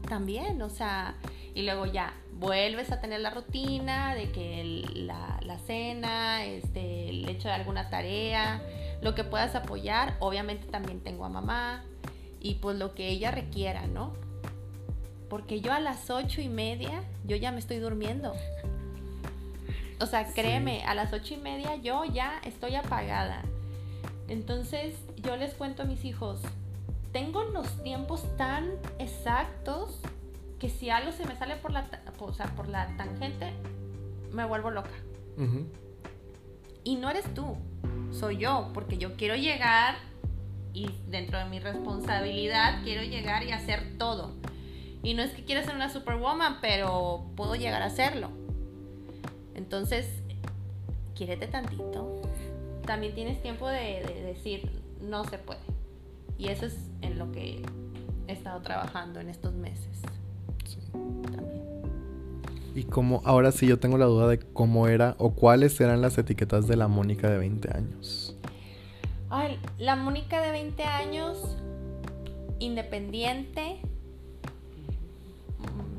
[0.10, 1.16] también, o sea,
[1.54, 7.30] y luego ya vuelves a tener la rutina de que la, la, cena, este, el
[7.30, 8.64] hecho de alguna tarea,
[9.02, 10.18] lo que puedas apoyar.
[10.20, 11.84] Obviamente también tengo a mamá
[12.42, 14.25] y pues lo que ella requiera, ¿no?
[15.30, 18.34] Porque yo a las ocho y media, yo ya me estoy durmiendo.
[20.00, 23.44] O sea, créeme, a las ocho y media yo ya estoy apagada.
[24.28, 26.42] Entonces yo les cuento a mis hijos,
[27.12, 30.00] tengo los tiempos tan exactos
[30.60, 31.88] que si algo se me sale por la,
[32.20, 33.54] o sea, por la tangente,
[34.32, 34.90] me vuelvo loca.
[36.84, 37.56] Y no eres tú,
[38.12, 39.96] soy yo, porque yo quiero llegar
[40.74, 44.34] y dentro de mi responsabilidad quiero llegar y hacer todo.
[45.06, 48.32] Y no es que quiera ser una superwoman, pero puedo llegar a serlo.
[49.54, 50.08] Entonces,
[51.14, 52.24] quiérete tantito.
[52.88, 54.68] También tienes tiempo de, decir,
[55.02, 55.60] no se puede.
[56.40, 57.62] Y eso es en lo que
[58.28, 60.02] he estado trabajando en estos meses.
[60.66, 60.80] Sí.
[60.92, 61.62] También.
[62.74, 66.18] Y como ahora sí yo tengo la duda de cómo era o cuáles eran las
[66.18, 68.36] etiquetas de la Mónica de 20 años.
[69.30, 71.58] Ay, la Mónica de 20 años,
[72.58, 73.82] independiente,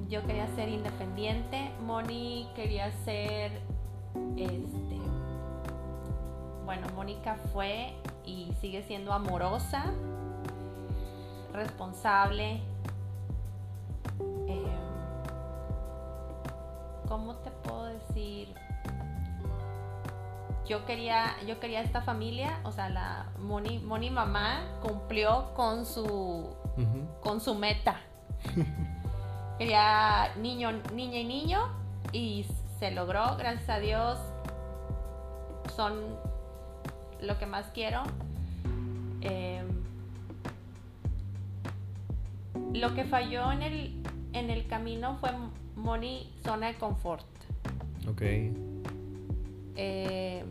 [0.08, 3.52] yo quería ser independiente, Moni quería ser,
[4.36, 4.98] este,
[6.64, 9.84] bueno, Mónica fue y sigue siendo amorosa,
[11.52, 12.60] responsable.
[14.48, 14.66] Em,
[17.08, 18.54] ¿Cómo te puedo decir?
[20.68, 26.56] yo quería, yo quería esta familia, o sea, la Moni, Moni mamá cumplió con su,
[27.20, 28.00] con su meta.
[29.58, 31.68] quería niño, niña y niño
[32.12, 32.46] y
[32.78, 34.18] se logró, gracias a Dios.
[35.74, 35.94] Son
[37.20, 38.02] lo que más quiero.
[39.20, 39.66] Em,
[42.74, 45.30] lo que falló en el, en el camino fue
[45.76, 47.26] Moni zona de confort.
[48.08, 48.22] Ok.
[49.78, 50.44] Eh,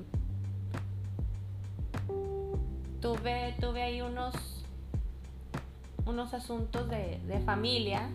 [3.02, 4.36] tuve, tuve ahí unos,
[6.06, 8.10] unos asuntos de, familia.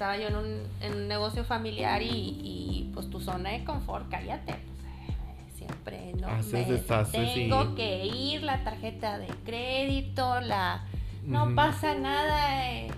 [0.00, 4.54] Estaba yo en un, negocio familiar y, pues tu zona de confort, cállate.
[4.54, 10.86] Pues, siempre no me tengo que ir, la tarjeta de crédito, la
[11.26, 12.90] no pasa nada, eh,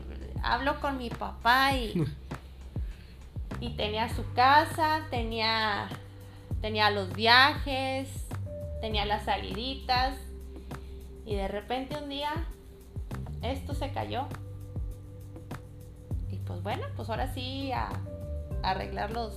[0.44, 2.04] hablo con mi papá y,
[3.58, 5.88] y tenía su casa, tenía
[6.60, 8.08] tenía los viajes,
[8.80, 10.14] tenía las saliditas
[11.26, 12.30] y de repente un día
[13.42, 14.28] esto se cayó.
[16.52, 17.88] Pues bueno, pues ahora sí a,
[18.62, 19.32] arreglar los,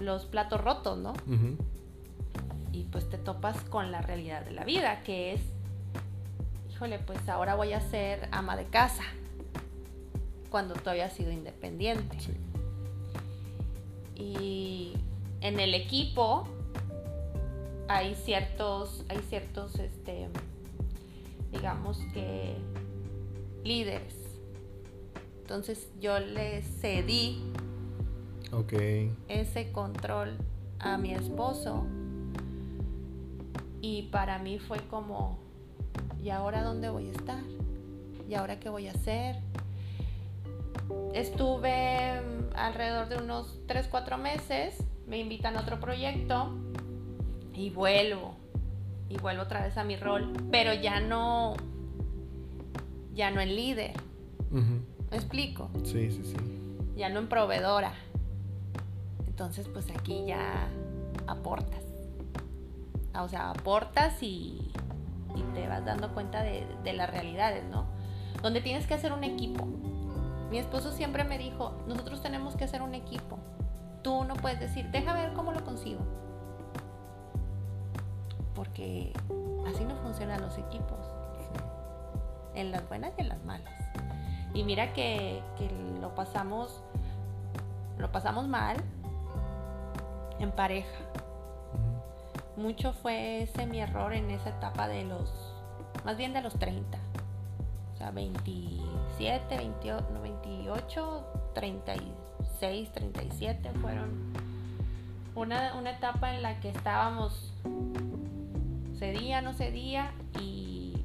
[0.00, 1.12] los platos rotos, ¿no?
[2.72, 5.42] Y pues te topas con la realidad de la vida, que es,
[6.72, 9.02] híjole, pues ahora voy a ser ama de casa,
[10.48, 12.16] cuando todavía he sido independiente.
[14.14, 14.94] Y
[15.42, 16.48] en el equipo
[17.88, 20.28] hay ciertos, hay ciertos, este,
[21.52, 22.56] digamos que
[23.64, 24.15] líderes.
[25.46, 27.40] Entonces yo le cedí
[29.28, 30.36] ese control
[30.80, 31.86] a mi esposo
[33.80, 35.38] y para mí fue como,
[36.20, 37.44] ¿y ahora dónde voy a estar?
[38.28, 39.36] ¿Y ahora qué voy a hacer?
[41.14, 42.20] Estuve
[42.56, 44.74] alrededor de unos 3, 4 meses
[45.06, 46.56] me invitan a otro proyecto
[47.54, 48.34] y vuelvo.
[49.08, 50.32] Y vuelvo otra vez a mi rol.
[50.50, 51.54] Pero ya no.
[53.14, 53.92] Ya no en líder.
[55.10, 55.70] ¿Me explico?
[55.84, 56.36] Sí, sí, sí.
[56.96, 57.92] Ya no en proveedora.
[59.26, 60.68] Entonces, pues aquí ya
[61.26, 61.82] aportas.
[63.12, 64.70] Ah, o sea, aportas y,
[65.34, 67.86] y te vas dando cuenta de, de las realidades, ¿no?
[68.42, 69.66] Donde tienes que hacer un equipo.
[70.50, 73.38] Mi esposo siempre me dijo, nosotros tenemos que hacer un equipo
[74.06, 75.98] tú no puedes decir, deja ver cómo lo consigo.
[78.54, 79.12] Porque
[79.66, 81.00] así no funcionan los equipos.
[82.54, 83.75] En las buenas y en las malas.
[84.56, 85.42] Y mira que,
[86.00, 86.80] lo pasamos,
[87.98, 88.78] lo pasamos mal
[90.38, 90.96] en pareja.
[92.56, 95.30] Mucho fue ese mi error en esa etapa de los,
[96.06, 96.98] más bien de los 30.
[97.92, 104.32] O sea, 27, 28, 28 36, 37 fueron
[105.34, 107.52] una, una etapa en la que estábamos,
[108.98, 111.04] cedía, no cedía y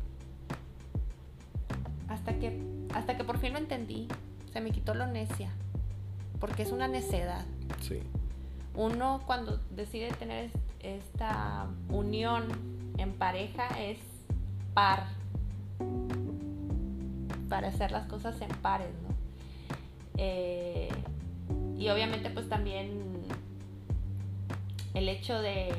[2.07, 4.07] hasta que, hasta que por fin lo entendí,
[4.53, 5.51] se me quitó lo necia,
[6.39, 7.45] porque es una necedad.
[7.81, 7.99] Sí.
[8.75, 10.49] Uno cuando decide tener
[10.79, 12.47] esta unión
[12.97, 13.97] en pareja es
[14.73, 15.05] par,
[17.49, 19.15] para hacer las cosas en pares, ¿no?
[20.17, 20.89] Eh,
[21.77, 23.11] y obviamente pues también
[24.93, 25.73] el hecho de,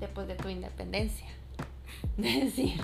[0.00, 1.26] después de tu independencia.
[2.16, 2.80] De decir,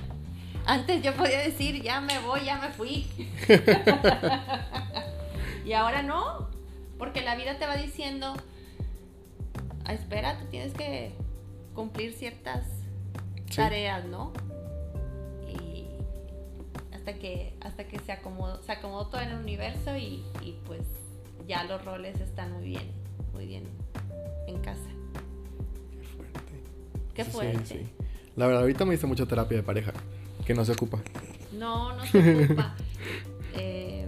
[0.67, 3.07] antes yo podía decir, ya me voy, ya me fui.
[5.65, 6.49] y ahora no,
[6.99, 8.35] porque la vida te va diciendo,
[9.85, 11.13] ah, espera, tú tienes que
[11.75, 12.67] cumplir ciertas
[13.55, 14.33] tareas, ¿no?
[17.07, 20.25] hasta que, hasta que se acomodó, se acomodó todo en el universo y,
[20.67, 20.83] pues
[21.47, 22.91] ya los roles están muy bien,
[23.33, 23.63] muy bien
[24.49, 24.91] en casa.
[25.95, 26.41] Qué fuerte.
[27.15, 27.87] Qué fuerte.
[28.35, 29.93] La verdad, ahorita me hice mucha terapia de pareja,
[30.47, 31.03] que no se ocupa.
[31.53, 32.77] No, no se ocupa.
[33.59, 34.05] Eh,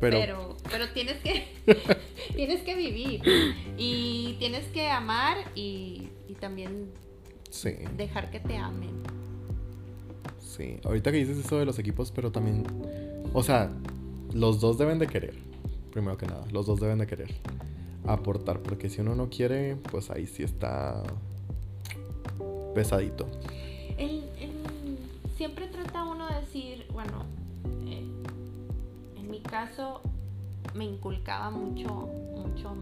[0.00, 1.46] pero, pero, tienes que
[2.34, 3.22] tienes que vivir
[3.76, 6.90] y tienes que amar y, y también
[7.96, 9.00] dejar que te amen.
[10.40, 12.64] Sí, ahorita que dices eso de los equipos, pero también,
[13.32, 13.70] o sea,
[14.34, 15.34] los dos deben de querer,
[15.92, 17.32] primero que nada, los dos deben de querer
[18.06, 21.04] aportar, porque si uno no quiere, pues ahí sí está
[22.74, 23.28] pesadito.
[25.36, 27.24] Siempre trata uno de decir, bueno,
[27.86, 28.06] eh,
[29.16, 30.00] en mi caso
[30.74, 31.88] me inculcaba mucho,
[32.34, 32.74] mucho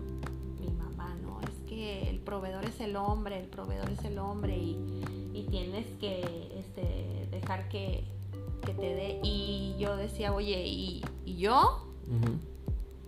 [0.60, 1.40] mi mamá, ¿no?
[1.40, 4.78] Es que el proveedor es el hombre, el proveedor es el hombre y,
[5.34, 8.04] y tienes que este, dejar que,
[8.64, 9.20] te dé.
[9.22, 11.02] Y yo decía, oye, ¿y,
[11.36, 11.86] yo?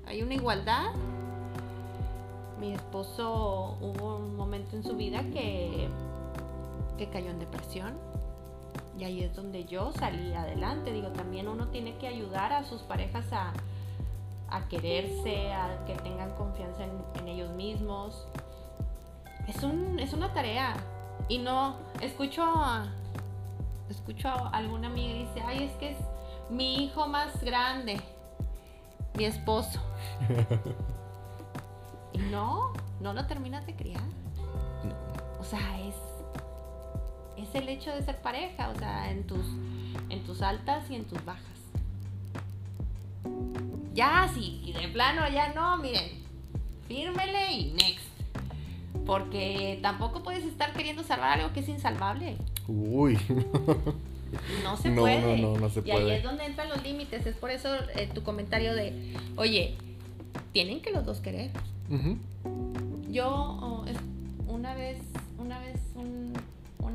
[0.07, 0.93] ¿Hay una igualdad?
[2.61, 5.89] Mi esposo hubo un momento en su vida que,
[6.99, 7.95] que cayó en depresión.
[8.99, 10.93] Y ahí es donde yo salí adelante.
[10.93, 13.53] Digo, también uno tiene que ayudar a sus parejas a,
[14.49, 18.27] a quererse, a que tengan confianza en, ellos mismos.
[19.47, 20.77] Es, un, es una tarea.
[21.29, 22.87] Y no, escucho a,
[23.91, 25.99] escucho a alguna amiga y dice, ay, es que es
[26.51, 28.01] mi hijo más grande,
[29.15, 29.81] mi esposo.
[32.13, 34.03] y no, no lo terminas de criar.
[35.41, 35.95] O sea, es,
[37.37, 39.47] es el hecho de ser pareja, o sea, en tus,
[40.11, 41.43] en tus altas y en tus bajas.
[43.95, 46.23] Ya, sí, y de plano ya no, miren,
[46.87, 48.07] fírmele y next.
[49.07, 52.37] Porque tampoco puedes estar queriendo salvar algo que es insalvable.
[52.67, 53.19] Uy.
[54.63, 55.39] No se puede.
[55.39, 57.25] No, no, no se y ahí es donde entran los límites.
[57.25, 59.77] Es por eso eh, tu comentario de, oye,
[60.53, 61.51] tienen que los dos querer.
[63.09, 63.85] Yo oh,
[64.49, 64.99] una vez,
[65.39, 65.81] una vez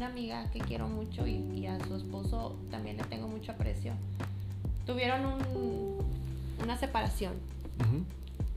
[0.02, 3.93] una amiga que quiero mucho y, a su esposo también le tengo mucho aprecio.
[4.88, 5.38] Tuvieron
[6.60, 7.36] una separación.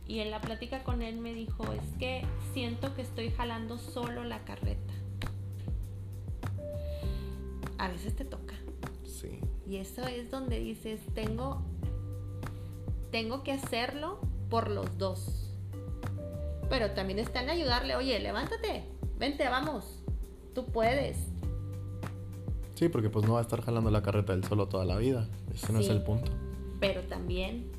[0.09, 2.25] Y en la plática con él me dijo, es que
[2.55, 4.95] siento que estoy jalando solo la carreta.
[7.77, 8.55] A veces te toca.
[9.05, 9.39] Sí.
[9.69, 11.61] Y eso es donde dices, tengo,
[13.11, 14.19] tengo que hacerlo
[14.49, 15.51] por los dos.
[16.71, 18.85] Pero también está en ayudarle, oye, levántate,
[19.19, 19.85] vente, vamos,
[20.55, 21.34] tú puedes.
[22.75, 25.29] Sí, porque pues no va a estar jalando la carreta él solo toda la vida.
[25.55, 26.31] Ese no es el punto.
[26.81, 27.71] Pero también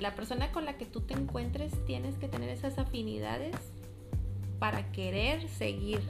[0.00, 3.54] la persona con la que tú te encuentres tienes que tener esas afinidades
[4.58, 6.00] para querer seguir.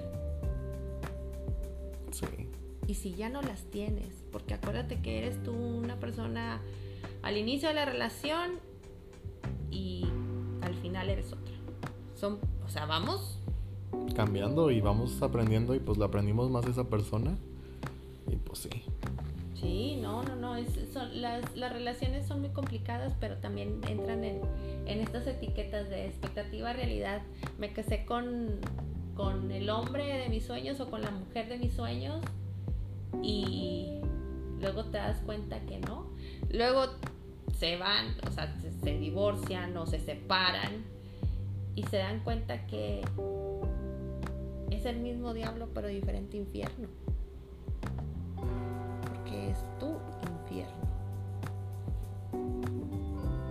[2.13, 2.49] Sí.
[2.87, 6.61] Y si ya no las tienes, porque acuérdate que eres tú una persona
[7.23, 8.53] al inicio de la relación
[9.71, 10.07] y
[10.61, 11.55] al final eres otra.
[12.15, 13.39] Son, o sea, vamos
[14.15, 17.37] cambiando y vamos aprendiendo y pues la aprendimos más esa persona
[18.31, 18.71] y pues sí.
[19.61, 20.55] Sí, no, no, no,
[20.93, 24.41] son, las, las, relaciones son muy complicadas, pero también entran en,
[24.87, 27.23] en estas etiquetas de expectativa, realidad.
[27.59, 28.61] Me casé con,
[29.15, 32.21] con el hombre de mis sueños o con la mujer de mis sueños
[33.23, 34.01] y
[34.61, 36.11] luego te das cuenta que no.
[36.51, 36.87] Luego
[37.57, 40.85] se van, o sea, se, se divorcian o se separan
[41.75, 43.03] y se dan cuenta que
[44.89, 46.89] es el mismo diablo pero diferente infierno
[49.51, 49.99] es tu
[50.31, 50.85] infierno.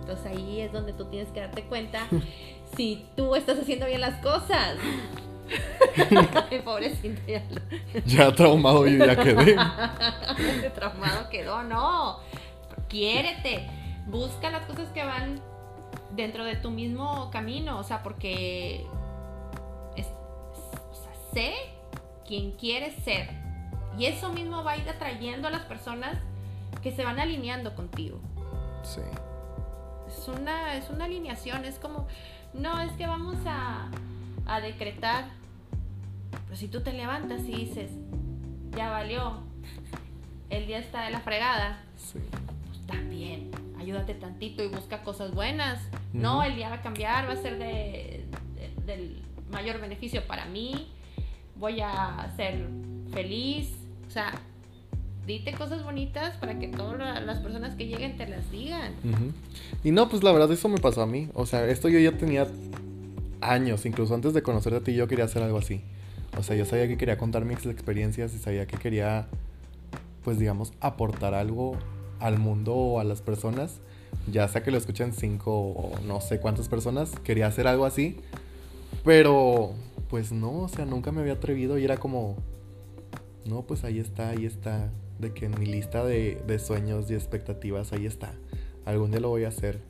[0.00, 2.06] Entonces ahí es donde tú tienes que darte cuenta
[2.76, 4.76] si tú estás haciendo bien las cosas.
[6.50, 7.42] Ay, pobrecito, ya,
[8.06, 9.56] ya traumado y ya quedé.
[10.74, 12.18] traumado quedó, no.
[12.88, 13.68] Quiérete.
[14.06, 15.40] Busca las cosas que van
[16.12, 17.78] dentro de tu mismo camino.
[17.78, 18.86] O sea, porque
[21.34, 21.52] sé
[22.26, 23.28] quién quieres ser
[23.98, 26.16] y eso mismo va a ir atrayendo a las personas
[26.82, 28.18] que se van alineando contigo.
[28.82, 29.00] Sí.
[30.08, 32.06] Es una, es una alineación, es como,
[32.52, 33.88] no, es que vamos a,
[34.46, 35.26] a decretar.
[36.30, 37.90] Pero si tú te levantas y dices,
[38.76, 39.42] ya valió,
[40.50, 42.18] el día está de la fregada, sí.
[42.66, 45.80] pues también, ayúdate tantito y busca cosas buenas.
[46.12, 48.24] No, el día va a cambiar, va a ser de,
[48.84, 50.88] del mayor beneficio para mí,
[51.56, 52.66] voy a ser
[53.12, 53.70] feliz,
[54.06, 54.32] o sea,
[55.26, 58.92] dite cosas bonitas para que todas las personas que lleguen te las digan.
[59.82, 61.28] Y no, pues la verdad eso me pasó a mí.
[61.34, 62.46] O sea, esto yo ya tenía
[63.40, 65.82] años, incluso antes de conocerte a ti yo quería hacer algo así.
[66.38, 69.28] O sea, yo sabía que quería contar mis experiencias y sabía que quería,
[70.24, 71.76] pues digamos, aportar algo
[72.18, 73.80] al mundo o a las personas.
[74.30, 78.16] Ya sea que lo escuchen cinco o no sé cuántas personas, quería hacer algo así.
[79.04, 79.74] Pero,
[80.14, 82.36] pues no, o sea, nunca me había atrevido y era como,
[83.46, 84.92] no, pues ahí está, ahí está.
[85.18, 88.32] De que en mi lista de, sueños y expectativas, ahí está.
[88.84, 89.80] Algún día lo voy a hacer.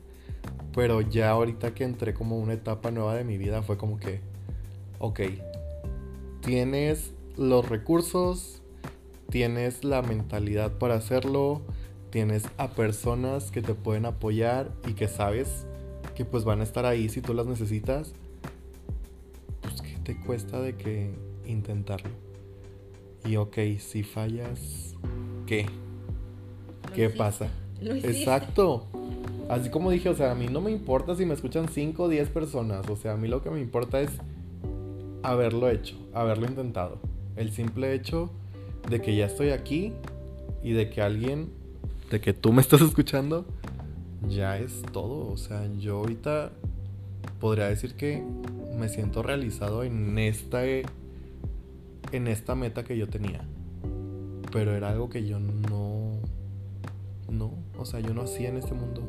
[0.73, 4.21] Pero ya ahorita que entré como una etapa nueva de mi vida, fue como que,
[4.97, 5.19] ok,
[6.41, 8.63] tienes los recursos,
[9.29, 11.61] tienes la mentalidad para hacerlo,
[12.09, 15.67] tienes a personas que te pueden apoyar y que sabes
[16.15, 18.24] que pues van a estar ahí si tú las necesitas, pues ¿qué
[20.05, 21.09] te cuesta de que
[21.45, 22.11] intentarlo?
[23.25, 24.95] Y ok, si fallas,
[25.47, 25.65] ¿qué?
[26.93, 27.49] ¿Qué pasa?
[27.81, 28.85] Exacto.
[29.49, 32.07] Así como dije, o sea, a mí no me importa si me escuchan 5 o
[32.07, 32.87] 10 personas.
[32.87, 34.11] O sea, a mí lo que me importa es
[35.23, 36.99] haberlo hecho, haberlo intentado.
[37.35, 38.31] El simple hecho
[38.89, 39.91] de que ya estoy aquí
[40.63, 41.49] y de que alguien,
[42.11, 43.45] de que tú me estás escuchando,
[44.29, 45.31] ya es todo.
[45.31, 46.51] O sea, yo ahorita
[47.39, 48.23] podría decir que
[48.77, 53.41] me siento realizado en esta en esta meta que yo tenía.
[54.51, 56.19] Pero era algo que yo no
[57.29, 59.01] no, o sea, yo no hacía en este mundo.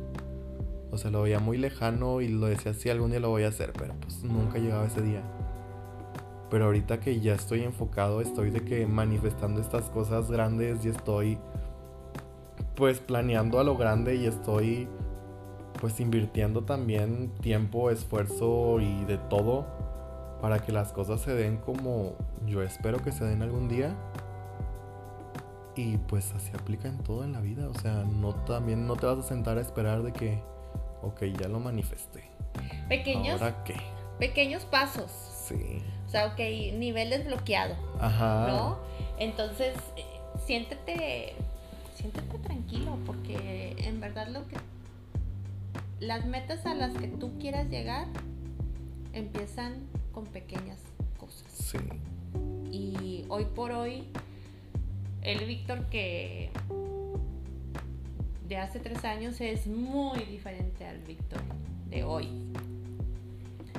[0.90, 3.48] O sea, lo veía muy lejano y lo decía, sí, algún día lo voy a
[3.48, 5.22] hacer, pero pues nunca llegaba ese día.
[6.50, 11.38] Pero ahorita que ya estoy enfocado, estoy de que manifestando estas cosas grandes y estoy
[12.76, 14.88] pues planeando a lo grande y estoy
[15.80, 19.66] pues invirtiendo también tiempo, esfuerzo y de todo
[20.40, 22.14] para que las cosas se den como
[22.46, 23.94] yo espero que se den algún día.
[25.74, 29.04] Y pues así aplica en todo en la vida, o sea, no también no te
[29.04, 30.42] vas a sentar a esperar de que
[31.02, 32.24] ok, ya lo manifesté.
[32.88, 33.76] Pequeños ¿Ahora qué?
[34.18, 35.10] Pequeños pasos.
[35.10, 35.82] Sí.
[36.06, 36.38] O sea, ok,
[36.74, 37.74] nivel desbloqueado.
[38.00, 38.46] Ajá.
[38.48, 38.78] ¿No?
[39.18, 40.04] Entonces, eh,
[40.46, 41.34] siéntete
[41.94, 44.56] siéntete tranquilo porque en verdad lo que
[46.00, 48.06] las metas a las que tú quieras llegar
[49.12, 50.78] empiezan con pequeñas
[51.18, 51.50] cosas.
[51.52, 51.78] Sí.
[52.70, 54.04] Y hoy por hoy,
[55.22, 56.50] el Víctor que
[58.46, 61.40] de hace tres años es muy diferente al Víctor
[61.88, 62.28] de hoy.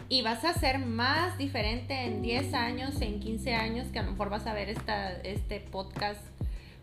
[0.10, 4.12] Y vas a ser más diferente en 10 años, en 15 años, que a lo
[4.12, 6.22] mejor vas a ver esta, este podcast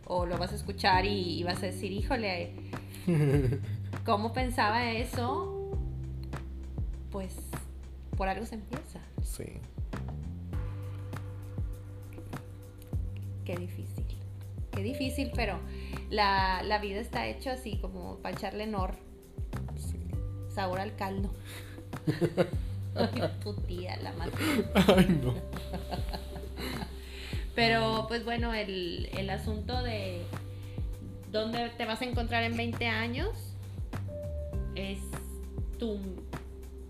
[0.07, 2.53] o lo vas a escuchar y, vas a decir, híjole,
[4.05, 5.79] ¿cómo pensaba eso?
[7.11, 7.35] Pues
[8.17, 9.01] por algo se empieza.
[9.23, 9.45] Sí.
[13.45, 14.05] Qué difícil.
[14.73, 15.59] Qué difícil, pero
[16.11, 18.95] la, vida está hecha así como para echarle nor.
[19.77, 19.99] Sí.
[20.53, 21.31] Sabor al caldo.
[22.97, 24.65] Ay, tu tía, la maté.
[24.75, 25.35] Ay, no.
[27.55, 30.23] Pero pues bueno, el, asunto de
[31.31, 33.54] dónde te vas a encontrar en 20 años
[34.75, 34.99] es
[35.79, 35.99] tu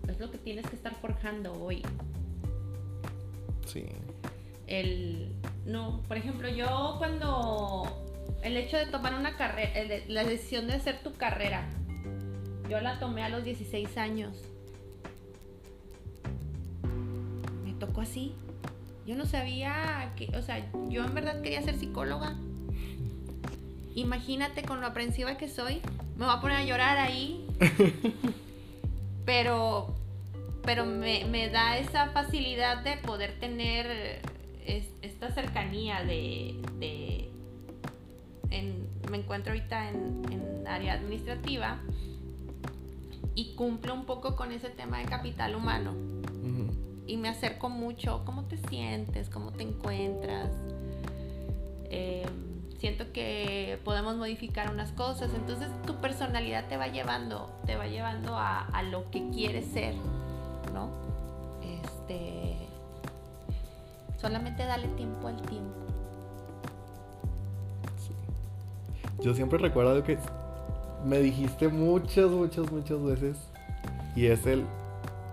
[0.07, 1.81] es lo que tienes que estar forjando hoy.
[3.65, 3.85] Sí.
[4.67, 5.31] El
[5.65, 8.05] no, por ejemplo, yo cuando
[8.43, 9.71] el hecho de tomar una carrera,
[10.07, 11.67] la decisión de hacer tu carrera,
[12.69, 14.37] yo la tomé a los 16 años.
[17.63, 18.35] Me tocó así.
[19.07, 22.35] Yo no sabía que, o sea, yo en verdad quería ser psicóloga.
[23.95, 25.81] Imagínate con lo aprensiva que soy.
[26.17, 27.44] Me voy a poner a llorar ahí.
[29.25, 29.93] pero
[30.63, 34.21] pero me, da esa facilidad de poder tener
[34.65, 37.29] esta cercanía de...
[39.11, 41.79] me encuentro ahorita en, en área administrativa
[43.35, 45.93] y cumple un poco con ese tema de capital humano
[47.07, 48.23] y me acerco mucho.
[48.25, 49.29] ¿Cómo te sientes?
[49.29, 50.49] ¿Cómo te encuentras?
[51.89, 52.44] Em,
[52.79, 55.31] siento que podemos modificar unas cosas.
[55.33, 59.95] Entonces tu personalidad te va llevando, te va llevando a, lo que quieres ser,
[60.73, 60.89] ¿no?
[61.61, 62.57] Este.
[64.17, 65.75] Solamente dale tiempo al tiempo.
[69.21, 70.17] Yo siempre recuerdo que
[71.05, 73.37] me dijiste muchas, muchas, muchas veces.
[74.15, 74.65] Y es el,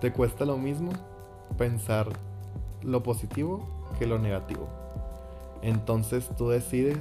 [0.01, 0.93] ¿te cuesta lo mismo?
[1.53, 2.09] pensar
[2.83, 3.67] lo positivo
[3.99, 4.69] que lo negativo.
[5.63, 6.99] Entonces tú decides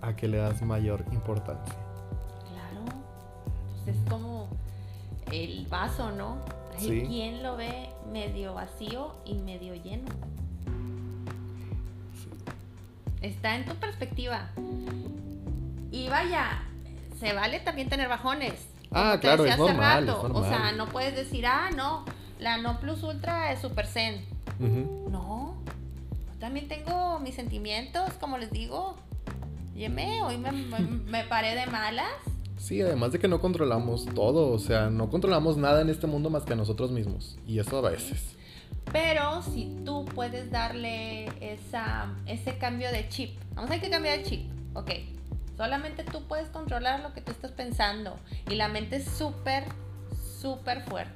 [0.00, 1.74] a qué le das mayor importancia.
[2.50, 2.84] Claro.
[3.84, 4.48] Pues es como
[5.30, 6.38] el vaso, ¿no?
[6.78, 10.08] Hay quien lo ve medio vacío y medio lleno.
[13.20, 14.48] Está en tu perspectiva.
[15.90, 16.62] Y vaya,
[17.18, 18.68] se vale también tener bajones.
[18.92, 22.04] Ah, claro, es normal, O sea, no puedes decir, ah, no,
[22.38, 24.24] la No Plus Ultra es Super Zen.
[25.10, 25.56] No,
[26.38, 28.96] también tengo mis sentimientos, como les digo.
[29.78, 32.10] Yeme, hoy me, paré de malas.
[32.56, 36.30] Sí, además de que no controlamos todo, o sea, no controlamos nada en este mundo
[36.30, 37.38] más que a nosotros mismos.
[37.46, 38.34] Y eso a veces.
[38.90, 44.18] Pero si tú puedes darle esa, ese cambio de chip, vamos a ver que cambiar
[44.18, 44.90] el chip, ok.
[45.56, 48.18] Solamente tú puedes controlar lo que tú estás pensando.
[48.50, 49.62] Y la mente es súper,
[50.40, 51.12] súper fuerte.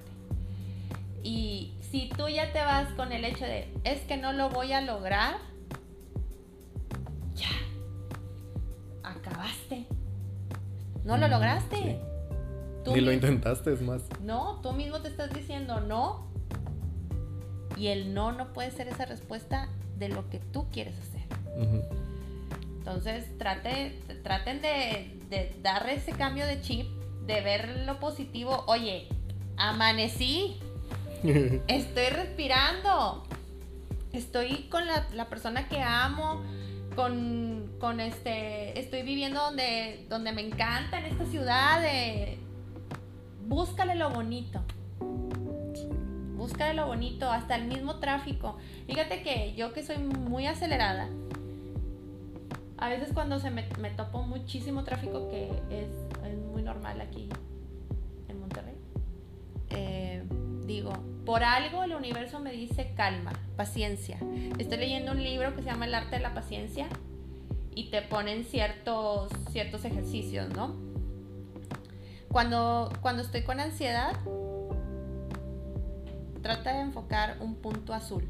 [1.25, 4.73] Y si tú ya te vas con el hecho de, es que no lo voy
[4.73, 5.39] a lograr,
[7.35, 7.49] ya,
[9.13, 9.87] acabaste.
[11.05, 12.01] No lo lograste.
[12.87, 14.03] Ni lo intentaste, es más.
[14.21, 16.27] No, tú mismo te estás diciendo no.
[17.77, 21.23] Y el no no puede ser esa respuesta de lo que tú quieres hacer.
[22.79, 26.87] Entonces, trate, traten de, de dar ese cambio de chip,
[27.27, 28.65] de ver lo positivo.
[28.67, 29.09] Oye,
[29.57, 30.57] amanecí,
[31.69, 33.25] estoy respirando.
[34.13, 36.43] Estoy con la, persona que amo.
[36.95, 38.79] Con, este.
[38.79, 41.81] Estoy viviendo donde, donde me encanta en esta ciudad.
[43.47, 44.63] búscale lo bonito.
[46.37, 48.57] busca de lo bonito, hasta el mismo tráfico.
[48.87, 51.09] Fíjate que yo que soy muy acelerada,
[52.79, 53.63] a veces cuando se me,
[53.97, 55.89] topo muchísimo tráfico, que es,
[56.53, 57.29] muy normal aquí
[58.29, 58.75] en Monterrey,
[59.71, 60.23] eh,
[60.67, 60.93] digo,
[61.25, 64.19] por algo el universo me dice calma, paciencia.
[64.59, 66.89] Estoy leyendo un libro que se llama El arte de la paciencia
[67.75, 70.75] y te ponen ciertos, ciertos ejercicios, ¿no?
[72.31, 74.17] Cuando, cuando estoy con ansiedad,
[76.43, 78.29] trata de enfocar un punto azul.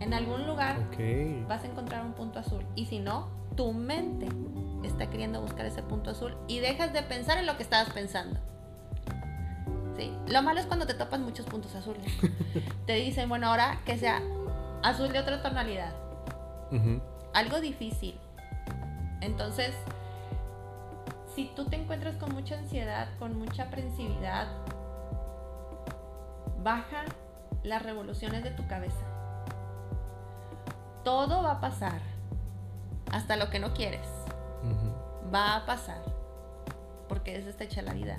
[0.00, 0.88] En algún lugar
[1.48, 2.64] vas a encontrar un punto azul.
[2.76, 4.28] Y si no, tu mente
[4.84, 8.38] está queriendo buscar ese punto azul y dejas de pensar en lo que estabas pensando.
[9.96, 10.12] Sí.
[10.28, 12.06] Lo malo es cuando te topas muchos puntos azules.
[12.86, 14.22] te dicen, bueno, ahora que sea
[14.82, 15.92] azul de otra tonalidad.
[17.34, 18.18] Algo difícil.
[19.20, 19.74] Entonces,
[21.34, 24.48] si tú te encuentras con mucha ansiedad, con mucha aprensividad,
[26.62, 27.04] baja
[27.62, 29.04] las revoluciones de tu cabeza.
[31.04, 32.00] Todo va a pasar,
[33.12, 34.06] hasta lo que no quieres.
[35.32, 36.02] Va a pasar,
[37.08, 38.18] porque es esta hecha la vida.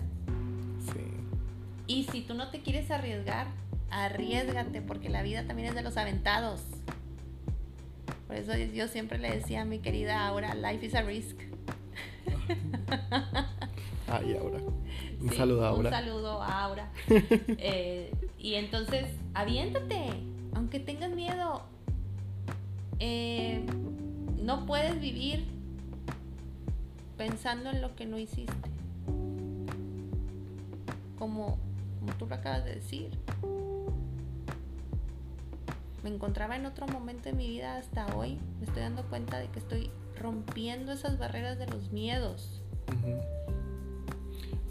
[1.87, 3.47] Y si tú no te quieres arriesgar,
[3.89, 6.61] arriesgate, porque la vida también es de los aventados.
[8.29, 11.35] Por eso yo siempre le decía a mi querida Aura, life is a risk.
[14.07, 14.59] Ay, Aura.
[15.19, 15.89] Un saludo a Aura.
[15.89, 16.91] Un saludo a Aura.
[17.57, 20.11] Eh, y entonces, aviéntate,
[20.53, 21.63] aunque tengas miedo.
[22.99, 23.65] Eh,
[24.39, 25.47] no puedes vivir
[27.17, 28.53] pensando en lo que no hiciste.
[31.17, 31.57] Como,
[31.99, 33.09] como tú lo acabas de decir.
[36.03, 38.37] Me encontraba en otro momento de mi vida hasta hoy.
[38.59, 42.61] Me estoy dando cuenta de que estoy rompiendo esas barreras de los miedos.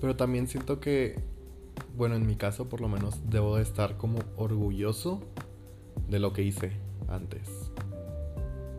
[0.00, 1.20] Pero también siento que
[1.98, 5.20] bueno, en mi caso por lo menos debo de estar como orgulloso
[6.08, 6.72] de lo que hice
[7.08, 7.72] antes.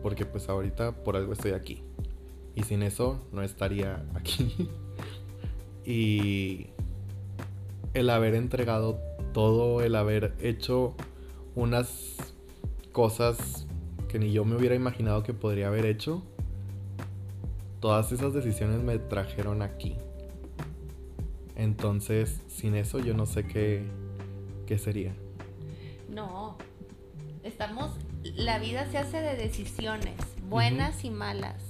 [0.02, 1.82] Porque pues ahorita por algo estoy aquí.
[2.54, 4.70] Y sin eso no estaría aquí.
[5.84, 6.68] y
[7.92, 8.98] el haber entregado
[9.34, 10.94] todo, el haber hecho
[11.54, 12.29] unas
[12.92, 13.66] cosas
[14.08, 16.22] que ni yo me hubiera imaginado que podría haber hecho,
[17.80, 19.96] todas esas decisiones me trajeron aquí.
[21.56, 23.84] Entonces, sin eso yo no sé qué,
[24.66, 25.14] qué sería.
[26.08, 26.56] No,
[27.44, 30.16] estamos, la vida se hace de decisiones,
[30.48, 31.62] buenas y malas.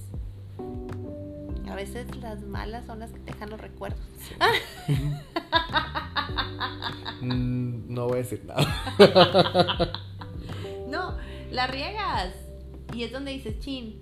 [1.69, 4.01] A veces las malas son las que te dejan los recuerdos.
[7.23, 8.65] Mm, no voy a decir nada.
[11.61, 12.33] la riegas.
[12.95, 14.01] Y es donde dices, chin.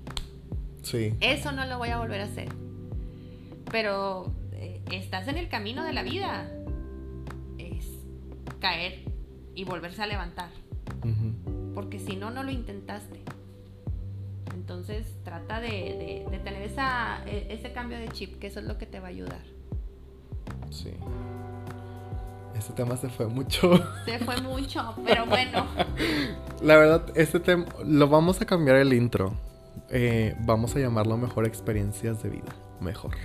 [0.82, 1.14] Sí.
[1.20, 2.48] Eso no lo voy a volver a hacer.
[3.70, 4.32] Pero
[4.92, 6.48] estás en el camino de la vida.
[7.59, 7.84] Es
[8.61, 9.02] caer
[9.56, 10.50] y volverse a levantar.
[11.74, 13.20] Porque si no, no lo intentaste.
[14.54, 18.86] Entonces trata de, tener esa, e, ese cambio de chip, que eso es lo que
[18.86, 19.42] te va a ayudar.
[20.70, 20.92] Sí.
[22.59, 23.80] Este tema se fue mucho.
[24.04, 25.66] Se fue mucho, pero bueno.
[26.62, 29.32] La verdad, este tema lo vamos a cambiar el intro.
[29.90, 33.16] Eh, vamos a llamarlo mejor experiencias de vida mejor.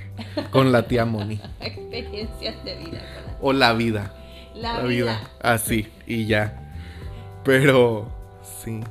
[0.52, 1.40] Con la tía Moni.
[1.60, 3.02] Experiencias de vida.
[3.42, 4.14] O la vida.
[4.56, 5.22] La, vida.
[5.42, 6.60] Así, y ya.
[7.44, 8.08] Pero,
[8.64, 8.82] sí.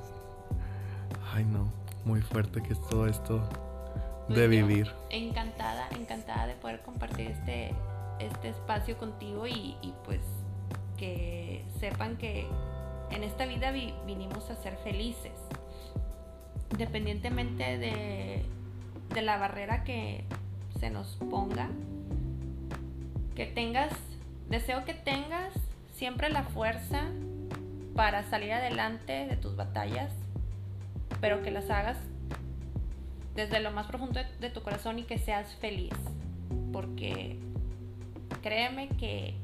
[1.34, 1.72] Ay, no.
[2.05, 3.38] Muy fuerte que es todo esto
[4.28, 4.93] de pues vivir.
[5.11, 7.72] Encantada, encantada de poder compartir este,
[8.27, 10.20] este espacio contigo y, pues
[10.97, 12.47] que sepan que
[13.11, 15.33] en esta vida vinimos a ser felices.
[16.70, 18.45] Independientemente de,
[19.12, 20.25] de la barrera que
[20.79, 21.68] se nos ponga.
[23.35, 23.93] Que tengas,
[24.49, 25.55] deseo que tengas
[25.95, 27.05] siempre la fuerza
[27.95, 30.12] para salir adelante de tus batallas,
[31.20, 31.97] pero que las hagas
[33.35, 35.93] desde lo más profundo de, tu corazón y que seas feliz.
[36.73, 37.39] Porque
[38.43, 39.34] créeme que,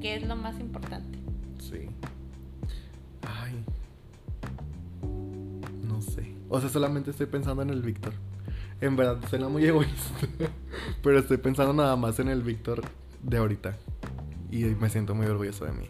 [0.00, 1.18] que es lo más importante.
[1.60, 1.88] Sí.
[3.22, 3.64] Ay.
[5.82, 6.34] No sé.
[6.48, 8.14] O sea, solamente estoy pensando en el Víctor.
[8.80, 10.26] En verdad, suena muy egoísta.
[11.02, 12.82] Pero estoy pensando nada más en el Víctor
[13.22, 13.76] de ahorita.
[14.50, 15.88] Y me siento muy orgulloso de mí.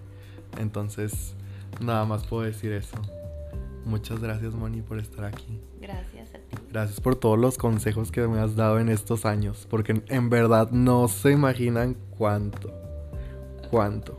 [0.58, 1.34] Entonces,
[1.80, 2.96] nada más puedo decir eso.
[3.84, 5.60] Muchas gracias, Moni, por estar aquí.
[5.80, 6.13] Gracias.
[6.74, 9.64] Gracias por todos los consejos que me has dado en estos años.
[9.70, 12.72] Porque en verdad no se imaginan cuánto.
[13.70, 14.16] Cuánto.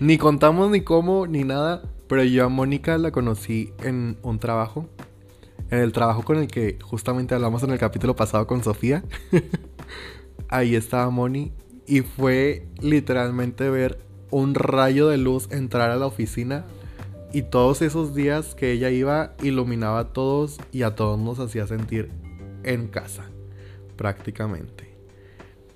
[0.00, 1.82] Ni contamos ni cómo ni nada.
[2.08, 4.88] Pero yo a Mónica la conocí en un trabajo
[5.70, 9.04] en el trabajo con el que justamente hablamos en el capítulo pasado con Sofía.
[10.48, 11.52] ahí estaba Moni
[11.86, 16.64] y fue literalmente ver un rayo de luz entrar a la oficina
[17.32, 21.66] y todos esos días que ella iba iluminaba a todos y a todos nos hacía
[21.66, 22.10] sentir
[22.64, 23.24] en casa,
[23.96, 24.90] prácticamente.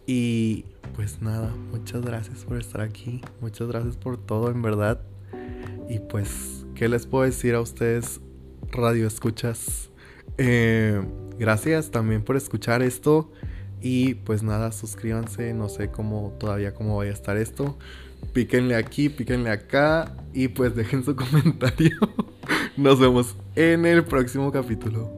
[0.07, 0.64] Y
[0.96, 5.00] pues nada, muchas gracias por estar aquí, muchas gracias por todo, en verdad.
[5.88, 8.20] Y pues, ¿qué les puedo decir a ustedes,
[8.70, 9.90] radio escuchas?
[10.38, 11.02] Eh,
[11.38, 13.30] gracias también por escuchar esto.
[13.80, 17.76] Y pues nada, suscríbanse, no sé cómo todavía cómo vaya a estar esto.
[18.35, 21.97] Píquenle aquí, píquenle acá y pues dejen su comentario.
[22.76, 25.11] Nos vemos en el próximo capítulo.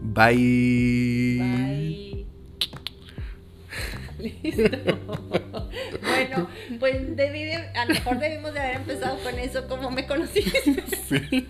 [0.00, 1.38] Bye.
[1.38, 2.26] Bye.
[4.18, 4.62] Listo.
[6.02, 6.48] bueno,
[6.80, 10.82] pues debí de, a lo mejor debimos de haber empezado con eso, como me conociste.
[11.08, 11.46] Sí.